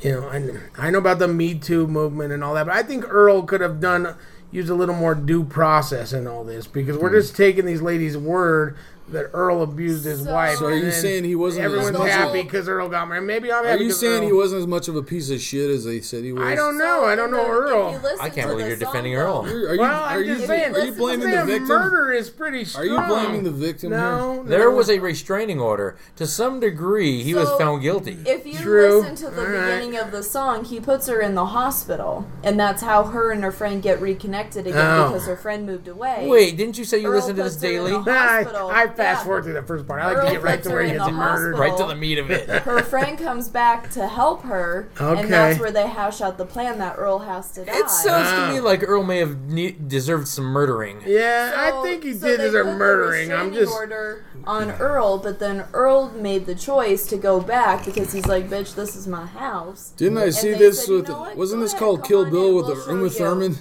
you 0.01 0.11
know, 0.11 0.27
and 0.29 0.59
I 0.77 0.89
know 0.91 0.99
about 0.99 1.19
the 1.19 1.27
Me 1.27 1.55
Too 1.55 1.87
movement 1.87 2.31
and 2.31 2.43
all 2.43 2.53
that, 2.55 2.65
but 2.65 2.75
I 2.75 2.83
think 2.83 3.05
Earl 3.07 3.43
could 3.43 3.61
have 3.61 3.79
done 3.79 4.15
used 4.51 4.69
a 4.69 4.75
little 4.75 4.95
more 4.95 5.15
due 5.15 5.43
process 5.43 6.13
in 6.13 6.27
all 6.27 6.43
this 6.43 6.65
because 6.65 6.97
we're 6.97 7.09
mm. 7.09 7.19
just 7.19 7.35
taking 7.35 7.65
these 7.65 7.81
ladies' 7.81 8.17
word 8.17 8.77
that 9.09 9.29
Earl 9.33 9.61
abused 9.61 10.03
his 10.05 10.23
So- 10.23 10.33
wife. 10.33 10.57
So 10.57 10.65
are 10.65 10.73
you 10.73 10.91
saying 10.91 11.25
he 11.25 11.35
wasn't 11.35 11.65
as 11.65 11.71
Everyone's 11.73 11.97
much 11.99 12.07
of- 12.07 12.13
happy 12.13 12.41
because 12.41 12.67
Earl 12.67 12.89
got 12.89 13.07
married. 13.07 13.21
Maybe 13.27 13.51
I'm 13.51 13.63
Are 13.63 13.67
happy. 13.67 13.83
you 13.83 13.89
'cause 13.91 13.99
saying 13.99 14.21
Earl- 14.23 14.27
he 14.27 14.33
wasn't 14.33 14.61
as 14.61 14.67
much 14.67 14.87
of 14.87 14.95
a 14.95 15.03
piece 15.03 15.29
of 15.29 15.39
shit 15.39 15.69
as 15.69 15.85
they 15.85 16.01
said 16.01 16.23
he 16.23 16.33
was? 16.33 16.41
I 16.43 16.55
don't 16.55 16.77
know. 16.77 17.05
I 17.05 17.15
don't 17.15 17.29
know 17.29 17.43
the- 17.43 17.49
Earl. 17.51 17.87
if 17.89 17.93
you 17.93 17.99
listen 18.01 18.17
I 18.19 18.29
can't 18.29 18.49
believe 18.49 18.67
you're 18.67 18.75
defending 18.77 19.15
Earl. 19.15 19.45
Are 19.45 19.47
you, 19.49 19.67
are 19.67 19.75
you, 19.75 19.81
are 19.81 19.85
I'm 19.85 20.23
you, 20.23 20.35
just 20.35 20.47
saying. 20.47 20.75
are 20.75 20.79
you 20.79 20.91
blaming 20.93 21.29
the 21.29 21.43
victim? 21.45 21.67
Murder 21.67 22.11
is 22.13 22.29
pretty 22.31 22.65
Are 22.75 22.83
you 22.85 22.99
blaming 22.99 23.43
the 23.43 23.51
victim 23.51 23.91
No, 23.91 24.33
here? 24.33 24.43
There 24.57 24.71
was 24.71 24.89
a 24.89 24.97
restraining 24.97 25.59
order. 25.61 25.95
To 26.15 26.25
some 26.25 26.59
degree, 26.59 27.21
he 27.21 27.35
was 27.35 27.49
found 27.59 27.83
guilty. 27.83 28.17
If 28.25 28.47
you 28.47 28.57
True. 28.57 29.01
listen 29.01 29.15
to 29.17 29.29
the 29.35 29.41
All 29.41 29.47
right. 29.47 29.65
beginning 29.79 29.97
of 29.99 30.11
the 30.11 30.23
song, 30.23 30.63
he 30.65 30.79
puts 30.79 31.07
her 31.07 31.19
in 31.21 31.35
the 31.35 31.45
hospital, 31.45 32.25
and 32.43 32.59
that's 32.59 32.81
how 32.81 33.03
her 33.03 33.31
and 33.31 33.43
her 33.43 33.51
friend 33.51 33.83
get 33.83 34.01
reconnected 34.01 34.65
again 34.65 34.99
Oh. 34.99 35.09
because 35.09 35.27
her 35.27 35.35
friend 35.37 35.65
moved 35.67 35.87
away. 35.87 36.25
Wait, 36.27 36.57
didn't 36.57 36.77
you 36.79 36.85
say 36.85 36.97
you 36.97 37.07
Earl 37.09 37.15
listened 37.17 37.37
to 37.37 37.43
this 37.43 37.53
puts 37.53 37.63
her 37.63 37.69
in 37.69 37.75
daily? 37.75 37.91
the 37.91 38.11
I 38.75 38.87
fast 38.95 39.19
Yeah. 39.19 39.23
forward 39.25 39.43
through 39.43 39.53
the 39.53 39.63
first 39.63 39.87
part. 39.87 40.01
I 40.01 40.07
like 40.07 40.17
Earl 40.17 40.25
to 40.25 40.31
get 40.31 40.41
right 40.43 40.63
to 40.63 40.69
where 40.69 40.83
he 40.83 40.91
gets 40.91 41.05
the 41.05 41.11
murdered. 41.11 41.57
Right 41.57 41.77
to 41.77 41.85
the 41.85 41.95
meat 41.95 42.17
of 42.17 42.31
it. 42.31 42.49
Her 42.49 42.81
friend 42.83 43.17
comes 43.17 43.47
back 43.49 43.89
to 43.91 44.07
help 44.07 44.43
her, 44.43 44.87
Okay. 44.99 45.21
and 45.21 45.31
that's 45.31 45.59
where 45.59 45.71
they 45.71 45.87
hash 45.87 46.21
out 46.21 46.37
the 46.37 46.45
plan 46.45 46.79
that 46.79 46.95
Earl 46.97 47.19
has 47.19 47.51
to 47.51 47.65
die. 47.65 47.71
It 47.77 47.89
sounds 47.89 48.27
Wow. 48.31 48.47
to 48.47 48.53
me 48.53 48.59
like 48.59 48.83
Earl 48.87 49.03
may 49.03 49.19
have 49.19 49.37
ne- 49.47 49.71
deserved 49.87 50.27
some 50.27 50.45
murdering. 50.45 51.01
Yeah, 51.05 51.53
I 51.55 51.83
think 51.83 52.03
he 52.03 52.13
so 52.13 52.27
did 52.27 52.37
deserve 52.37 52.67
murdering. 52.77 53.31
I'm 53.33 53.53
just. 53.53 53.71
order 53.71 54.23
on 54.45 54.71
Earl, 54.71 55.17
but 55.17 55.39
then 55.39 55.65
Earl 55.73 56.11
made 56.11 56.45
the 56.45 56.55
choice 56.55 57.05
to 57.07 57.17
go 57.17 57.39
back 57.39 57.83
because 57.85 58.11
he's 58.13 58.25
like, 58.27 58.49
"Bitch, 58.49 58.75
this 58.75 58.95
is 58.95 59.07
my 59.07 59.25
house." 59.25 59.91
Didn't 59.97 60.17
I 60.19 60.29
see 60.29 60.53
this 60.53 60.81
said, 60.81 60.89
"You 60.89 60.95
with? 60.99 61.09
know 61.09 61.27
wasn't 61.35 61.59
Go 61.59 61.63
this 61.63 61.71
ahead, 61.73 61.79
called 61.79 62.03
Kill 62.03 62.25
Bill 62.29 62.55
with 62.55 62.67
the 62.67 62.75
show 62.75 62.91
Uma. 62.91 63.09
Thurman? 63.09 63.57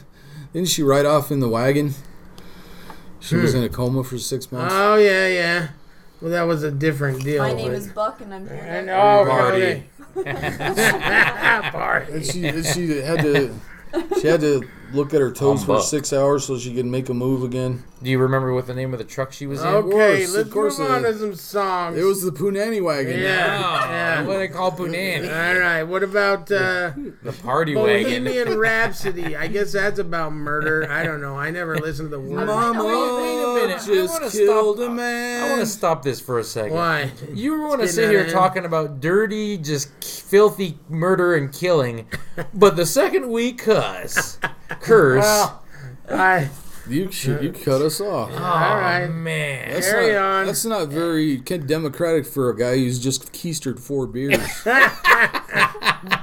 Didn't 0.52 0.68
she 0.68 0.82
ride 0.82 1.06
off 1.06 1.30
in 1.32 1.40
the 1.40 1.48
wagon? 1.48 1.94
She 3.24 3.37
Hmm. 3.37 3.42
was 3.42 3.54
in 3.54 3.62
a 3.64 3.68
coma 3.70 4.04
for 4.04 4.18
six 4.18 4.52
months. 4.52 4.74
Oh 4.76 4.96
yeah, 4.96 5.26
yeah. 5.28 5.68
Well, 6.20 6.30
that 6.30 6.42
was 6.42 6.62
a 6.62 6.70
different 6.70 7.24
deal. 7.24 7.42
My 7.42 7.52
name 7.54 7.68
but- 7.68 7.74
is 7.74 7.88
Buck, 7.88 8.20
and 8.20 8.32
I'm 8.34 8.46
here. 8.46 8.56
And, 8.56 8.90
oh, 8.90 9.24
Party. 9.28 9.62
okay. 9.62 9.84
Party. 11.72 12.12
and 12.12 12.24
she, 12.26 12.46
and 12.46 12.64
she 12.66 12.98
had 13.00 13.20
to, 13.20 13.54
she 14.20 14.26
had 14.26 14.40
to 14.40 14.62
look 14.94 15.12
at 15.14 15.20
her 15.20 15.30
toes 15.33 15.61
for 15.64 15.72
Humbug. 15.74 15.83
six 15.85 16.12
hours 16.12 16.46
so 16.46 16.59
she 16.59 16.74
can 16.74 16.90
make 16.90 17.09
a 17.09 17.14
move 17.14 17.42
again. 17.42 17.83
Do 18.02 18.11
you 18.11 18.18
remember 18.18 18.52
what 18.52 18.66
the 18.66 18.74
name 18.74 18.92
of 18.92 18.98
the 18.98 19.04
truck 19.04 19.33
she 19.33 19.46
was 19.46 19.62
in? 19.62 19.66
Okay, 19.66 19.90
course, 19.90 20.28
of 20.28 20.35
let's 20.37 20.50
course 20.52 20.78
move 20.78 20.90
it 20.90 20.92
on 20.94 21.04
is. 21.07 21.14
to 21.16 21.18
some 21.20 21.35
songs. 21.35 21.96
It 21.98 22.02
was 22.04 22.22
the 22.22 22.30
Punani 22.33 22.83
wagon. 22.83 23.18
Yeah. 23.18 23.59
Yeah. 23.88 24.22
what 24.26 24.38
they 24.38 24.48
call 24.48 24.72
Punani. 24.72 25.24
All 25.28 25.59
right. 25.59 25.83
What 25.85 26.02
about 26.02 26.50
uh, 26.52 26.92
The 27.22 27.33
party 27.42 27.74
wagon. 27.74 28.24
Bohemian 28.24 28.59
Rhapsody? 28.59 29.37
I 29.37 29.46
guess 29.46 29.72
that's 29.72 29.98
about 29.98 30.33
murder. 30.33 30.90
I 30.90 31.02
don't 31.02 31.20
know. 31.22 31.37
I 31.37 31.50
never 31.50 31.76
listened 31.78 32.11
to 32.11 32.16
the 32.16 32.20
word. 32.20 32.46
Mama 32.46 32.85
Wait, 32.85 32.94
wait 32.94 33.42
a 33.42 33.54
minute. 33.66 33.80
I 33.83 33.87
just 33.87 34.12
wanna 34.12 34.30
killed 34.30 34.76
stop- 34.78 34.90
a 34.90 34.94
man. 34.94 35.42
I 35.44 35.48
want 35.50 35.61
to 35.62 35.66
stop 35.66 36.02
this 36.02 36.20
for 36.20 36.38
a 36.38 36.44
second. 36.44 36.74
Why? 36.74 37.11
You 37.33 37.59
want 37.62 37.74
to 37.74 37.78
Let's 37.85 37.94
sit 37.94 38.02
get 38.02 38.11
here 38.11 38.24
in. 38.24 38.30
talking 38.33 38.64
about 38.66 39.00
dirty, 39.00 39.57
just 39.57 39.88
filthy 40.04 40.78
murder 40.88 41.35
and 41.35 41.52
killing, 41.52 42.07
but 42.52 42.76
the 42.76 42.85
second 42.87 43.30
we 43.30 43.52
cuss, 43.52 44.38
curse. 44.68 45.22
Well, 45.22 45.62
I. 46.11 46.50
You 46.88 47.11
should, 47.11 47.42
you 47.42 47.50
cut 47.50 47.81
us 47.81 47.98
off. 47.98 48.31
oh, 48.31 48.37
all 48.37 48.77
right. 48.77 49.07
man. 49.07 49.70
That's 49.72 49.90
carry 49.90 50.12
not, 50.12 50.22
on. 50.22 50.46
That's 50.46 50.66
not 50.66 50.88
very 50.88 51.38
democratic 51.38 52.27
for 52.27 52.50
a 52.50 52.57
guy 52.57 52.77
who's 52.77 52.98
just 52.98 53.33
keistered 53.33 53.79
four 53.79 54.07
beers. 54.07 54.38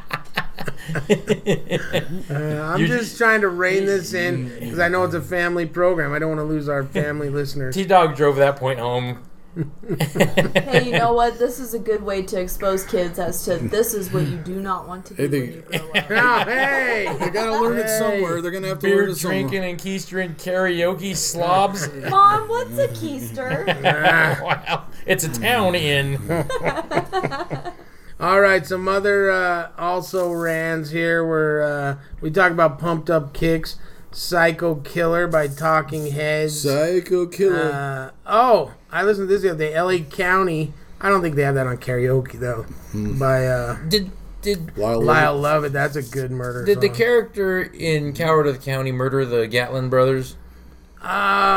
Uh, 2.30 2.74
I'm 2.74 2.86
just 2.86 3.18
trying 3.18 3.42
to 3.42 3.48
rein 3.50 3.86
this 3.86 4.14
in 4.14 4.50
mm. 4.50 4.60
because 4.60 4.80
I 4.80 4.88
know 4.88 5.04
it's 5.04 5.14
a 5.14 5.22
family 5.22 5.66
program. 5.66 6.14
I 6.14 6.20
don't 6.20 6.30
want 6.30 6.40
to 6.40 6.46
lose 6.46 6.68
our 6.68 6.84
family 6.84 7.30
listeners. 7.40 7.76
T 7.76 7.86
Dog 7.86 8.16
drove 8.16 8.36
that 8.38 8.58
point 8.58 8.80
home. 8.80 9.24
Hey, 9.54 10.86
you 10.86 10.92
know 10.94 11.14
what? 11.14 11.38
This 11.38 11.60
is 11.60 11.74
a 11.74 11.80
good 11.80 12.04
way 12.04 12.22
to 12.24 12.40
expose 12.40 12.86
kids 12.86 13.20
as 13.20 13.44
to 13.46 13.58
this 13.58 13.94
is 13.94 14.12
what 14.12 14.26
you 14.28 14.38
do 14.38 14.62
not 14.62 14.88
want 14.88 15.06
to 15.08 15.14
do 15.16 15.22
Hey, 15.24 15.28
they- 15.28 15.40
when 15.40 15.74
you 15.96 16.02
grow 16.08 16.18
up. 16.18 16.48
Oh, 16.48 16.50
hey! 16.52 17.16
they 17.20 17.30
gotta 17.30 17.60
learn 17.62 17.78
it 17.78 17.90
somewhere. 17.90 18.42
They're 18.42 18.52
gonna 18.52 18.70
have 18.70 18.80
to 18.80 18.88
Beer 18.88 18.96
learn 19.02 19.10
it 19.10 19.16
somewhere. 19.18 19.40
drinking 19.42 19.64
and 19.70 19.80
keistering 19.80 20.36
karaoke 20.38 21.16
slobs. 21.16 21.90
Mom, 22.10 22.48
what's 22.48 22.78
a 22.78 22.88
keister? 22.90 23.66
wow. 24.44 24.86
It's 25.06 25.24
a 25.26 25.30
town 25.30 25.76
in. 25.76 26.18
All 28.20 28.40
right, 28.40 28.66
some 28.66 28.88
other 28.88 29.32
uh, 29.32 29.72
also 29.80 30.32
rans 30.32 30.92
here 30.92 31.26
where 31.28 31.64
uh, 31.64 31.98
we 32.22 32.30
talk 32.30 32.52
about 32.52 32.78
pumped 32.78 33.10
up 33.10 33.34
kicks, 33.34 33.78
Psycho 34.12 34.76
Killer 34.76 35.26
by 35.28 35.48
Talking 35.48 36.12
Heads. 36.12 36.62
Psycho 36.62 37.26
killer. 37.26 37.72
Uh, 37.74 38.12
oh, 38.28 38.74
I 38.92 39.04
listened 39.04 39.28
to 39.30 39.34
this 39.34 39.42
the 39.44 39.50
other 39.52 39.58
day. 39.60 39.74
L.A. 39.74 40.02
County. 40.02 40.74
I 41.00 41.10
don't 41.10 41.22
think 41.22 41.36
they 41.36 41.44
have 41.44 41.56
that 41.56 41.66
on 41.68 41.78
karaoke 41.78 42.34
though. 42.40 42.66
By 42.94 43.48
uh, 43.48 43.78
Did 43.88 44.12
did 44.42 44.78
Lyle, 44.78 45.02
Lyle 45.02 45.38
Lovett. 45.38 45.74
That's 45.74 45.96
a 45.96 46.04
good 46.04 46.32
murder. 46.32 46.66
did 46.66 46.82
the 46.82 46.90
character 46.90 47.62
in 47.62 48.14
Coward 48.14 48.48
of 48.48 48.56
the 48.60 48.64
County 48.64 48.92
murder 48.92 49.26
the 49.26 49.48
Gatlin 49.48 49.90
brothers? 49.90 50.36
Uh, 51.04 51.08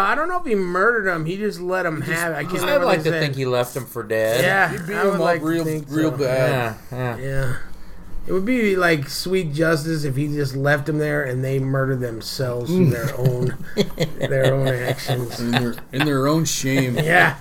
I 0.08 0.14
don't 0.16 0.28
know 0.28 0.38
if 0.40 0.46
he 0.46 0.54
murdered 0.54 1.06
them. 1.06 1.26
He 1.26 1.36
just 1.36 1.60
let 1.60 1.82
them 1.82 2.00
have 2.00 2.32
it. 2.32 2.36
I 2.36 2.44
can't 2.44 2.64
I'd 2.64 2.82
like 2.82 3.02
to 3.02 3.10
they 3.10 3.20
think 3.20 3.36
he 3.36 3.44
left 3.44 3.74
them 3.74 3.84
for 3.84 4.02
dead. 4.02 4.42
Yeah, 4.42 4.70
He 4.72 4.78
beat 4.86 4.96
I 4.96 5.02
him 5.12 5.18
like 5.18 5.36
up 5.36 5.42
to 5.42 5.48
real, 5.48 5.64
real 5.64 6.10
so. 6.12 6.16
bad. 6.16 6.76
Yeah, 6.90 6.96
yeah. 6.96 7.16
Yeah. 7.18 7.56
It 8.26 8.32
would 8.32 8.46
be 8.46 8.74
like 8.74 9.10
sweet 9.10 9.52
justice 9.52 10.04
if 10.04 10.16
he 10.16 10.28
just 10.28 10.56
left 10.56 10.86
them 10.86 10.96
there 10.96 11.24
and 11.24 11.44
they 11.44 11.58
murdered 11.58 12.00
themselves 12.00 12.70
through 12.70 12.86
their 12.90 13.08
mm. 13.08 13.18
own 13.28 14.18
their 14.18 14.54
own 14.54 14.66
actions. 14.88 15.38
In 15.40 15.50
their, 15.50 15.74
in 15.92 16.04
their 16.06 16.26
own 16.26 16.46
shame. 16.46 16.96
Yeah, 17.04 17.36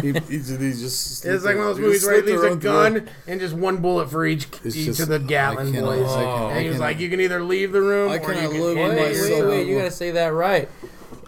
He, 0.00 0.12
he's, 0.12 0.48
he's 0.48 0.80
just 0.80 1.24
it's 1.24 1.44
like 1.44 1.56
one 1.56 1.68
of 1.68 1.76
those 1.76 1.78
movies 1.78 2.00
just 2.00 2.06
where 2.10 2.20
he 2.20 2.32
leaves 2.32 2.42
a 2.42 2.56
gun 2.56 2.92
throat. 2.94 3.08
and 3.28 3.40
just 3.40 3.54
one 3.54 3.76
bullet 3.76 4.10
for 4.10 4.26
each 4.26 4.46
It's 4.64 4.74
each 4.76 4.86
just- 4.86 5.00
of 5.00 5.08
the 5.08 5.20
Gatlin 5.20 5.68
I 5.68 5.72
cannot- 5.72 5.86
boys. 5.98 6.10
I 6.10 6.22
cannot- 6.24 6.50
and 6.52 6.62
he 6.64 6.68
was 6.68 6.78
like, 6.80 6.98
"You 6.98 7.08
can 7.08 7.20
either 7.20 7.42
leave 7.42 7.70
the 7.70 7.80
room 7.82 8.10
I 8.10 8.16
or 8.16 8.18
you 8.18 8.26
cannot 8.26 8.50
can 8.52 8.60
live 8.60 8.76
end 8.78 8.96
Wait, 8.96 9.20
wait, 9.20 9.46
wait! 9.46 9.66
You 9.68 9.76
gotta 9.78 9.90
say 9.92 10.10
that 10.12 10.32
right. 10.32 10.68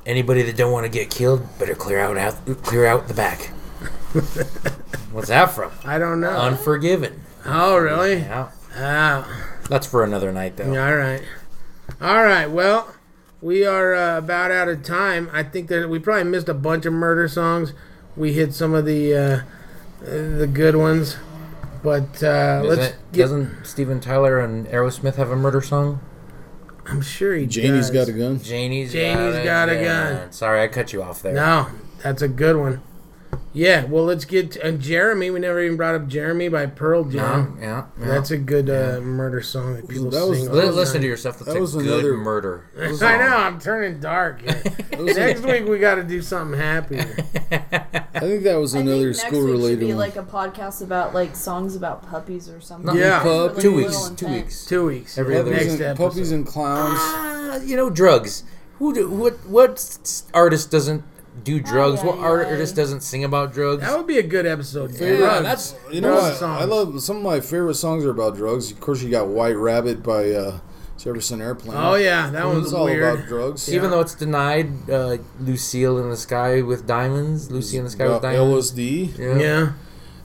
Anybody 0.04 0.42
that 0.42 0.56
don't 0.56 0.72
want 0.72 0.84
to 0.84 0.90
get 0.90 1.10
killed 1.10 1.46
better 1.60 1.74
clear 1.76 2.00
out, 2.00 2.16
out 2.16 2.34
clear 2.64 2.86
out 2.86 3.06
the 3.08 3.14
back. 3.14 3.40
What's 5.12 5.28
that 5.28 5.50
from? 5.52 5.70
I 5.84 5.98
don't 5.98 6.20
know. 6.20 6.30
Unforgiven. 6.30 7.22
oh, 7.44 7.76
really? 7.78 8.16
Yeah, 8.18 8.50
Ah. 8.76 9.48
that's 9.68 9.86
for 9.86 10.04
another 10.04 10.32
night 10.32 10.56
though. 10.56 10.68
All 10.70 10.96
right. 10.96 11.22
All 12.00 12.22
right. 12.22 12.46
Well, 12.46 12.94
we 13.40 13.64
are 13.64 13.94
uh, 13.94 14.18
about 14.18 14.50
out 14.50 14.68
of 14.68 14.82
time. 14.82 15.30
I 15.32 15.42
think 15.42 15.68
that 15.68 15.88
we 15.88 15.98
probably 15.98 16.24
missed 16.24 16.48
a 16.48 16.54
bunch 16.54 16.84
of 16.86 16.92
murder 16.92 17.28
songs. 17.28 17.72
We 18.16 18.32
hit 18.32 18.52
some 18.54 18.74
of 18.74 18.84
the 18.84 19.14
uh, 19.14 19.40
the 20.04 20.46
good 20.46 20.76
ones, 20.76 21.16
but 21.82 22.22
uh, 22.22 22.62
Doesn't, 22.62 22.68
let's 22.68 22.92
it, 22.92 22.96
get. 23.12 23.22
doesn't 23.22 23.64
Steven 23.64 24.00
Tyler 24.00 24.40
and 24.40 24.66
Aerosmith 24.66 25.14
have 25.16 25.30
a 25.30 25.36
murder 25.36 25.60
song? 25.60 26.00
I'm 26.86 27.02
sure 27.02 27.34
he 27.34 27.46
Janie's 27.46 27.90
does. 27.90 28.06
got 28.06 28.08
a 28.08 28.12
gun. 28.16 28.40
Janie's, 28.40 28.92
Janie's 28.92 29.44
got 29.44 29.68
a 29.68 29.74
gun. 29.82 30.30
Sorry, 30.32 30.62
I 30.62 30.68
cut 30.68 30.92
you 30.92 31.02
off 31.02 31.20
there. 31.22 31.34
No, 31.34 31.68
that's 32.02 32.22
a 32.22 32.28
good 32.28 32.56
one. 32.56 32.80
Yeah. 33.52 33.84
Well, 33.86 34.04
let's 34.04 34.26
get 34.26 34.50
to, 34.52 34.66
and 34.66 34.80
Jeremy. 34.82 35.30
We 35.30 35.40
never 35.40 35.62
even 35.62 35.78
brought 35.78 35.94
up 35.94 36.08
Jeremy 36.08 36.48
by 36.48 36.66
Pearl 36.66 37.04
No, 37.04 37.10
Jam. 37.10 37.58
yeah, 37.60 37.86
yeah. 37.98 38.06
That's 38.06 38.30
a 38.30 38.36
good 38.36 38.68
uh, 38.68 39.00
murder 39.00 39.40
song 39.40 39.74
that 39.76 39.88
people 39.88 40.10
That 40.10 40.26
was- 40.28 40.40
sing. 40.40 40.48
all 40.50 40.54
Li- 40.56 40.66
listen 40.68 40.94
time. 40.96 41.02
to 41.02 41.08
yourself. 41.08 41.38
That's 41.38 41.52
That 41.52 41.56
a 41.56 41.60
was 41.60 41.74
good 41.74 41.86
another- 41.86 42.16
murder. 42.18 42.64
I 42.78 42.90
know. 43.16 43.36
I'm 43.36 43.58
turning 43.58 43.98
dark. 44.00 44.42
Next 44.98 45.40
week 45.42 45.66
we 45.66 45.78
got 45.78 45.94
to 45.94 46.04
do 46.04 46.20
something 46.20 46.58
happier. 46.60 47.16
I 48.16 48.20
think 48.20 48.44
that 48.44 48.56
was 48.56 48.74
I 48.74 48.78
think 48.78 48.88
another 48.90 49.06
next 49.08 49.20
school 49.20 49.30
week 49.40 49.48
should 49.48 49.52
related 49.52 49.80
be 49.80 49.86
one. 49.88 49.96
like 49.98 50.16
a 50.16 50.22
podcast 50.22 50.82
about 50.82 51.14
like 51.14 51.34
songs 51.36 51.76
about 51.76 52.06
puppies 52.06 52.48
or 52.50 52.60
something. 52.60 52.94
Yeah. 52.96 53.22
Pup- 53.22 53.50
Really 53.52 53.62
two 53.62 53.74
weeks. 53.74 54.08
Two 54.16 54.28
weeks. 54.28 54.64
Two 54.66 54.86
weeks. 54.86 55.18
Every 55.18 55.36
other 55.36 55.50
next 55.50 55.64
puppies, 55.64 55.80
and, 55.80 55.82
episode. 55.82 56.08
puppies 56.10 56.32
and 56.32 56.46
clowns. 56.46 56.98
Ah, 57.00 57.56
you 57.62 57.76
know, 57.76 57.88
drugs. 57.90 58.44
Who 58.78 58.92
do 58.94 59.08
what? 59.10 59.34
What 59.46 60.22
artist 60.34 60.70
doesn't 60.70 61.02
do 61.44 61.60
drugs? 61.60 62.00
Ay, 62.02 62.06
what 62.06 62.18
ay, 62.18 62.22
artist 62.22 62.74
ay. 62.74 62.76
doesn't 62.76 63.00
sing 63.02 63.24
about 63.24 63.52
drugs? 63.52 63.82
That 63.82 63.96
would 63.96 64.06
be 64.06 64.18
a 64.18 64.22
good 64.22 64.46
episode. 64.46 64.92
Yeah, 64.92 65.16
Drugs. 65.16 65.42
that's- 65.42 65.74
You 65.92 66.00
know 66.00 66.14
what? 66.14 66.36
songs. 66.36 66.62
I 66.62 66.64
love 66.64 67.02
some 67.02 67.16
of 67.18 67.22
my 67.22 67.40
favorite 67.40 67.74
songs 67.74 68.04
are 68.04 68.10
about 68.10 68.36
drugs. 68.36 68.70
Of 68.70 68.80
course, 68.80 69.02
you 69.02 69.10
got 69.10 69.28
White 69.28 69.56
Rabbit 69.56 70.02
by 70.02 70.30
uh, 70.30 70.58
Jefferson 70.98 71.40
Airplane. 71.40 71.76
Oh 71.76 71.94
yeah, 71.94 72.30
that 72.30 72.46
one's 72.46 72.72
all 72.72 72.86
weird. 72.86 73.02
about 73.14 73.28
drugs. 73.28 73.72
Even 73.72 73.90
though 73.90 74.00
it's 74.00 74.14
denied, 74.14 74.88
uh, 74.90 75.18
Lucille 75.40 75.98
in 75.98 76.10
the 76.10 76.16
Sky 76.16 76.62
with 76.62 76.86
Diamonds. 76.86 77.50
Lucy 77.50 77.76
in 77.76 77.84
the 77.84 77.90
Sky 77.90 78.08
with 78.08 78.22
Diamonds. 78.22 78.72
LSD. 78.72 79.18
Yeah. 79.18 79.38
Yeah. 79.38 79.72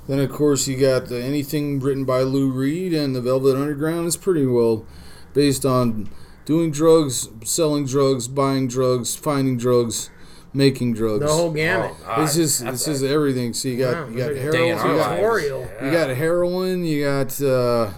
Then 0.08 0.20
of 0.20 0.32
course 0.32 0.68
you 0.68 0.78
got 0.80 1.12
uh, 1.12 1.16
anything 1.16 1.80
written 1.80 2.06
by 2.06 2.22
Lou 2.22 2.50
Reed 2.52 2.94
and 2.94 3.16
the 3.16 3.22
Velvet 3.22 3.56
Underground 3.56 4.08
is 4.08 4.18
pretty 4.18 4.46
well 4.46 4.86
based 5.34 5.66
on 5.66 6.10
doing 6.46 6.72
drugs, 6.72 7.30
selling 7.44 7.86
drugs, 7.86 8.28
buying 8.28 8.68
drugs, 8.68 9.16
finding 9.16 9.58
drugs, 9.58 10.10
making 10.54 10.94
drugs. 10.94 11.26
The 11.26 11.32
whole 11.32 11.52
gamut. 11.52 11.92
Oh, 12.02 12.06
God, 12.06 12.24
it's 12.24 12.36
just 12.36 12.64
that's 12.64 12.88
it's 12.88 13.00
just 13.00 13.04
everything. 13.12 13.54
So 13.54 13.68
you 13.70 13.78
got 13.80 13.94
Wow, 13.96 14.10
you 14.10 14.18
got 14.18 14.36
heroin, 14.36 14.68
you 14.68 14.74
got, 14.76 14.86
lives. 14.86 15.16
tutorial. 15.16 15.62
you 15.84 15.92
got 15.92 16.10
heroin, 16.10 16.86
you 16.86 17.04
got 17.06 17.42
uh, 17.42 17.92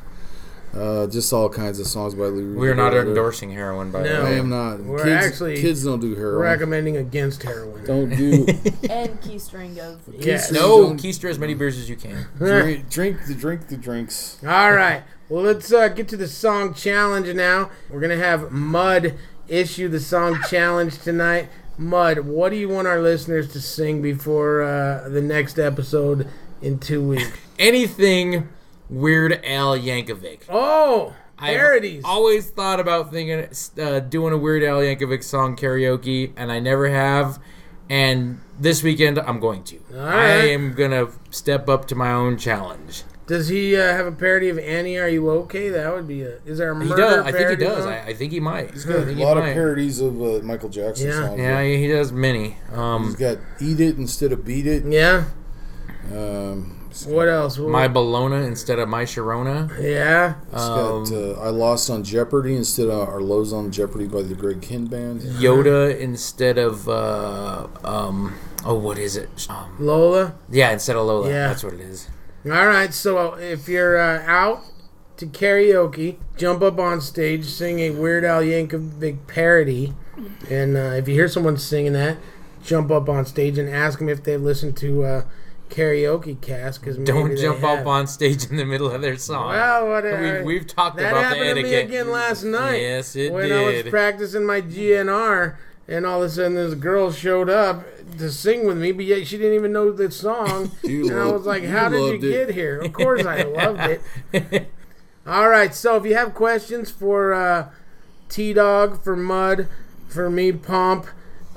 uh, 0.73 1.05
just 1.07 1.31
all 1.31 1.49
kinds 1.49 1.79
of 1.79 1.85
songs 1.85 2.15
by 2.15 2.23
Lou 2.25 2.45
Reed. 2.47 2.57
We're 2.57 2.73
not 2.73 2.95
endorsing 2.95 3.51
heroin, 3.51 3.91
by 3.91 4.03
No. 4.03 4.23
the 4.23 4.27
I 4.27 4.31
am 4.33 4.49
not. 4.49 4.79
We're 4.79 5.03
kids, 5.03 5.25
actually 5.27 5.61
kids 5.61 5.83
don't 5.83 5.99
do 5.99 6.15
heroin. 6.15 6.41
Recommending 6.41 6.97
against 6.97 7.43
heroin. 7.43 7.85
Don't 7.85 8.09
do 8.09 8.47
And 8.89 9.21
keystring 9.21 9.79
of 9.79 10.01
Yes. 10.17 10.51
No, 10.51 10.81
Don't- 10.83 10.99
keister 10.99 11.29
as 11.29 11.37
many 11.37 11.53
beers 11.53 11.77
as 11.77 11.89
you 11.89 11.95
can. 11.95 12.25
drink, 12.37 12.89
drink 12.89 13.17
the 13.27 13.35
drink 13.35 13.67
the 13.67 13.77
drinks. 13.77 14.37
All 14.43 14.73
right. 14.73 15.03
Well, 15.29 15.43
let's 15.43 15.71
uh, 15.71 15.87
get 15.89 16.07
to 16.09 16.17
the 16.17 16.27
song 16.27 16.73
challenge 16.73 17.27
now. 17.35 17.69
We're 17.89 18.01
gonna 18.01 18.17
have 18.17 18.51
Mud 18.51 19.15
issue 19.47 19.89
the 19.89 19.99
song 19.99 20.39
challenge 20.49 20.97
tonight. 20.99 21.49
Mud, 21.77 22.19
what 22.19 22.49
do 22.49 22.55
you 22.55 22.69
want 22.69 22.87
our 22.87 23.01
listeners 23.01 23.51
to 23.53 23.61
sing 23.61 24.01
before 24.01 24.61
uh, 24.61 25.09
the 25.09 25.21
next 25.21 25.57
episode 25.57 26.27
in 26.61 26.79
two 26.79 27.01
weeks? 27.07 27.37
Anything 27.59 28.49
Weird 28.89 29.43
Al 29.43 29.77
Yankovic. 29.77 30.41
Oh, 30.49 31.15
parodies. 31.37 32.03
always 32.05 32.49
thought 32.49 32.79
about 32.79 33.11
thinking 33.11 33.49
uh, 33.81 33.99
doing 34.01 34.33
a 34.33 34.37
Weird 34.37 34.63
Al 34.63 34.79
Yankovic 34.79 35.23
song 35.23 35.55
karaoke, 35.55 36.31
and 36.37 36.51
I 36.51 36.59
never 36.59 36.89
have. 36.89 37.39
And 37.89 38.39
this 38.59 38.81
weekend, 38.81 39.19
I'm 39.19 39.39
going 39.39 39.63
to. 39.65 39.79
I 39.95 40.25
am 40.49 40.73
gonna 40.73 41.09
step 41.31 41.67
up 41.67 41.87
to 41.89 41.95
my 41.95 42.11
own 42.11 42.37
challenge. 42.37 43.03
Does 43.25 43.47
he 43.47 43.75
uh, 43.77 43.81
have 43.81 44.05
a 44.05 44.11
parody 44.11 44.49
of 44.49 44.59
Annie? 44.59 44.97
Are 44.97 45.07
you 45.07 45.29
okay? 45.29 45.69
That 45.69 45.93
would 45.93 46.07
be 46.07 46.23
a. 46.23 46.39
Is 46.45 46.57
there 46.57 46.71
a 46.71 46.75
murder? 46.75 46.87
He 46.93 46.95
does. 47.01 47.25
I 47.25 47.31
think 47.31 47.49
he 47.51 47.55
does. 47.55 47.85
I, 47.85 47.99
I 48.07 48.13
think 48.13 48.31
he 48.33 48.39
might. 48.41 48.71
He's 48.71 48.83
got 48.85 48.97
I 48.97 48.99
a 49.01 49.05
think 49.05 49.17
he 49.17 49.23
lot 49.23 49.37
of 49.37 49.43
might. 49.45 49.53
parodies 49.53 50.01
of 50.01 50.21
uh, 50.21 50.39
Michael 50.43 50.69
Jackson 50.69 51.07
Yeah. 51.07 51.27
songs. 51.27 51.39
Yeah, 51.39 51.63
he 51.63 51.87
does 51.87 52.11
many. 52.11 52.57
He's 52.69 52.77
Um, 52.77 53.15
got 53.17 53.37
"Eat 53.61 53.79
It" 53.79 53.97
instead 53.97 54.33
of 54.33 54.43
"Beat 54.43 54.67
It." 54.67 54.83
yeah. 54.85 55.23
Um, 56.11 56.79
What 57.07 57.27
else? 57.29 57.57
What- 57.57 57.69
my 57.71 57.87
Bologna 57.87 58.45
instead 58.45 58.77
of 58.77 58.87
my 58.89 59.03
Sharona. 59.05 59.69
yeah. 59.81 60.35
It's 60.51 60.61
Um, 60.61 61.03
got 61.05 61.13
uh, 61.13 61.41
"I 61.41 61.49
Lost 61.49 61.89
on 61.89 62.03
Jeopardy" 62.03 62.55
instead 62.55 62.87
of 62.89 63.07
"Our 63.07 63.21
Lows 63.21 63.53
on 63.53 63.71
Jeopardy" 63.71 64.05
by 64.07 64.21
the 64.21 64.35
Greg 64.35 64.61
Kihn 64.61 64.89
Band. 64.89 65.21
Yoda 65.21 65.97
instead 65.97 66.57
of 66.57 66.87
uh, 66.89 67.67
um, 67.85 68.33
oh, 68.65 68.75
what 68.75 68.97
is 68.99 69.15
it? 69.15 69.29
Um, 69.49 69.75
Lola. 69.79 70.33
yeah, 70.51 70.71
instead 70.71 70.95
of 70.97 71.05
Lola. 71.07 71.29
Yeah. 71.29 71.47
That's 71.47 71.63
what 71.63 71.73
it 71.73 71.79
is. 71.79 72.09
All 72.45 72.67
right. 72.67 72.93
So 72.93 73.35
if 73.35 73.67
you're 73.67 73.97
uh, 73.97 74.23
out 74.25 74.63
to 75.17 75.25
karaoke, 75.25 76.17
jump 76.37 76.61
up 76.61 76.79
on 76.79 77.01
stage, 77.01 77.45
sing 77.45 77.79
a 77.79 77.91
Weird 77.91 78.25
Al 78.25 78.41
Yankovic 78.41 79.27
parody, 79.27 79.93
and 80.49 80.75
uh, 80.75 80.91
if 80.97 81.07
you 81.07 81.13
hear 81.13 81.27
someone 81.27 81.57
singing 81.57 81.93
that, 81.93 82.17
jump 82.63 82.91
up 82.91 83.07
on 83.09 83.25
stage 83.25 83.57
and 83.57 83.69
ask 83.69 83.99
them 83.99 84.09
if 84.09 84.23
they've 84.23 84.41
listened 84.41 84.75
to 84.77 85.03
uh, 85.03 85.25
karaoke 85.69 86.39
cast. 86.41 86.81
Because 86.81 86.97
Don't 86.97 87.37
jump 87.37 87.63
up 87.63 87.85
on 87.85 88.07
stage 88.07 88.45
in 88.45 88.57
the 88.57 88.65
middle 88.65 88.91
of 88.91 89.01
their 89.01 89.17
song. 89.17 89.49
Well, 89.49 89.87
whatever. 89.87 90.37
We've, 90.37 90.45
we've 90.45 90.67
talked 90.67 90.97
that 90.97 91.11
about 91.11 91.29
the 91.29 91.37
happened 91.37 91.55
to 91.57 91.63
me 91.63 91.75
again 91.75 92.09
last 92.09 92.43
night. 92.43 92.81
Yes, 92.81 93.15
it 93.15 93.31
when 93.31 93.51
I 93.51 93.63
was 93.63 93.83
practicing 93.83 94.45
my 94.45 94.61
GNR, 94.61 95.55
and 95.87 96.05
all 96.05 96.23
of 96.23 96.29
a 96.29 96.33
sudden 96.33 96.55
this 96.55 96.75
girl 96.75 97.11
showed 97.11 97.49
up 97.49 97.83
to 98.17 98.31
sing 98.31 98.65
with 98.65 98.77
me, 98.77 98.91
but 98.91 99.05
yet 99.05 99.27
she 99.27 99.37
didn't 99.37 99.55
even 99.55 99.71
know 99.73 99.91
the 99.91 100.09
song. 100.11 100.71
You 100.83 101.09
and 101.09 101.19
I 101.19 101.25
was 101.31 101.45
like, 101.45 101.63
you 101.63 101.69
"How 101.69 101.89
did 101.89 102.21
you 102.21 102.29
it." 102.29 102.31
get 102.47 102.55
here?" 102.55 102.79
Of 102.79 102.93
course, 102.93 103.25
I 103.25 103.41
loved 103.43 103.99
it. 104.33 104.71
All 105.25 105.49
right, 105.49 105.73
so 105.73 105.95
if 105.95 106.05
you 106.05 106.15
have 106.15 106.33
questions 106.33 106.91
for 106.91 107.33
uh, 107.33 107.69
T 108.29 108.53
Dog, 108.53 109.01
for 109.03 109.15
Mud, 109.15 109.67
for 110.07 110.29
me, 110.29 110.51
Pomp, 110.51 111.07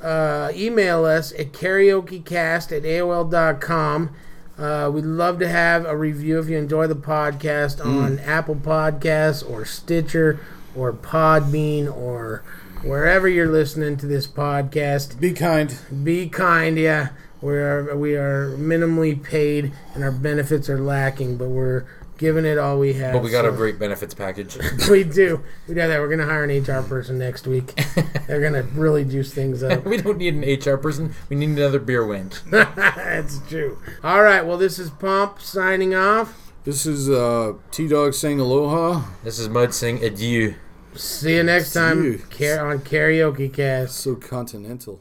uh, 0.00 0.50
email 0.54 1.04
us 1.04 1.32
at 1.32 1.52
karaokecast 1.52 2.76
at 2.76 2.84
AOL.com. 2.84 4.14
Uh, 4.58 4.90
we'd 4.92 5.04
love 5.04 5.38
to 5.38 5.48
have 5.48 5.84
a 5.84 5.96
review 5.96 6.38
if 6.38 6.48
you 6.48 6.56
enjoy 6.56 6.86
the 6.86 6.94
podcast 6.94 7.84
on 7.84 8.18
Apple 8.20 8.54
Podcasts 8.54 9.48
or 9.48 9.64
Stitcher 9.66 10.40
or 10.74 10.92
Podbean 10.92 11.94
or 11.94 12.42
wherever 12.86 13.28
you're 13.28 13.50
listening 13.50 13.96
to 13.98 14.06
this 14.06 14.26
podcast. 14.26 15.18
Be 15.20 15.32
kind. 15.32 15.76
Be 16.04 16.28
kind, 16.28 16.78
yeah. 16.78 17.10
We 17.42 17.54
are 17.54 17.96
we 17.96 18.16
are 18.16 18.56
minimally 18.56 19.22
paid 19.22 19.72
and 19.94 20.02
our 20.02 20.12
benefits 20.12 20.70
are 20.70 20.78
lacking, 20.78 21.36
but 21.36 21.48
we're 21.48 21.84
giving 22.18 22.44
it 22.44 22.58
all 22.58 22.78
we 22.78 22.94
have. 22.94 23.12
But 23.12 23.22
we 23.22 23.30
got 23.30 23.44
a 23.44 23.52
great 23.52 23.78
benefits 23.78 24.14
package. 24.14 24.56
we 24.90 25.04
do. 25.04 25.42
We 25.68 25.74
got 25.74 25.88
that. 25.88 26.00
We're 26.00 26.08
gonna 26.08 26.24
hire 26.24 26.44
an 26.44 26.62
HR 26.62 26.82
person 26.82 27.18
next 27.18 27.46
week. 27.46 27.74
They're 28.26 28.40
gonna 28.40 28.62
really 28.62 29.04
juice 29.04 29.34
things 29.34 29.62
up. 29.62 29.84
we 29.86 29.98
don't 29.98 30.18
need 30.18 30.34
an 30.34 30.42
HR 30.42 30.76
person. 30.76 31.14
We 31.28 31.36
need 31.36 31.50
another 31.50 31.78
beer 31.78 32.04
wench. 32.04 32.42
That's 32.50 33.40
true. 33.48 33.78
All 34.02 34.22
right. 34.22 34.44
Well, 34.44 34.58
this 34.58 34.78
is 34.78 34.90
Pomp 34.90 35.40
signing 35.40 35.94
off. 35.94 36.52
This 36.64 36.86
is 36.86 37.08
uh, 37.10 37.54
T 37.70 37.86
Dog 37.86 38.14
saying 38.14 38.40
aloha. 38.40 39.04
This 39.22 39.38
is 39.38 39.48
Mud 39.48 39.74
saying 39.74 40.02
Adieu. 40.02 40.54
See 40.96 41.36
you 41.36 41.42
next 41.42 41.72
time. 41.72 42.18
Car- 42.30 42.70
on 42.70 42.78
Karaoke 42.80 43.52
Cast. 43.52 43.96
So 43.96 44.14
continental. 44.14 45.00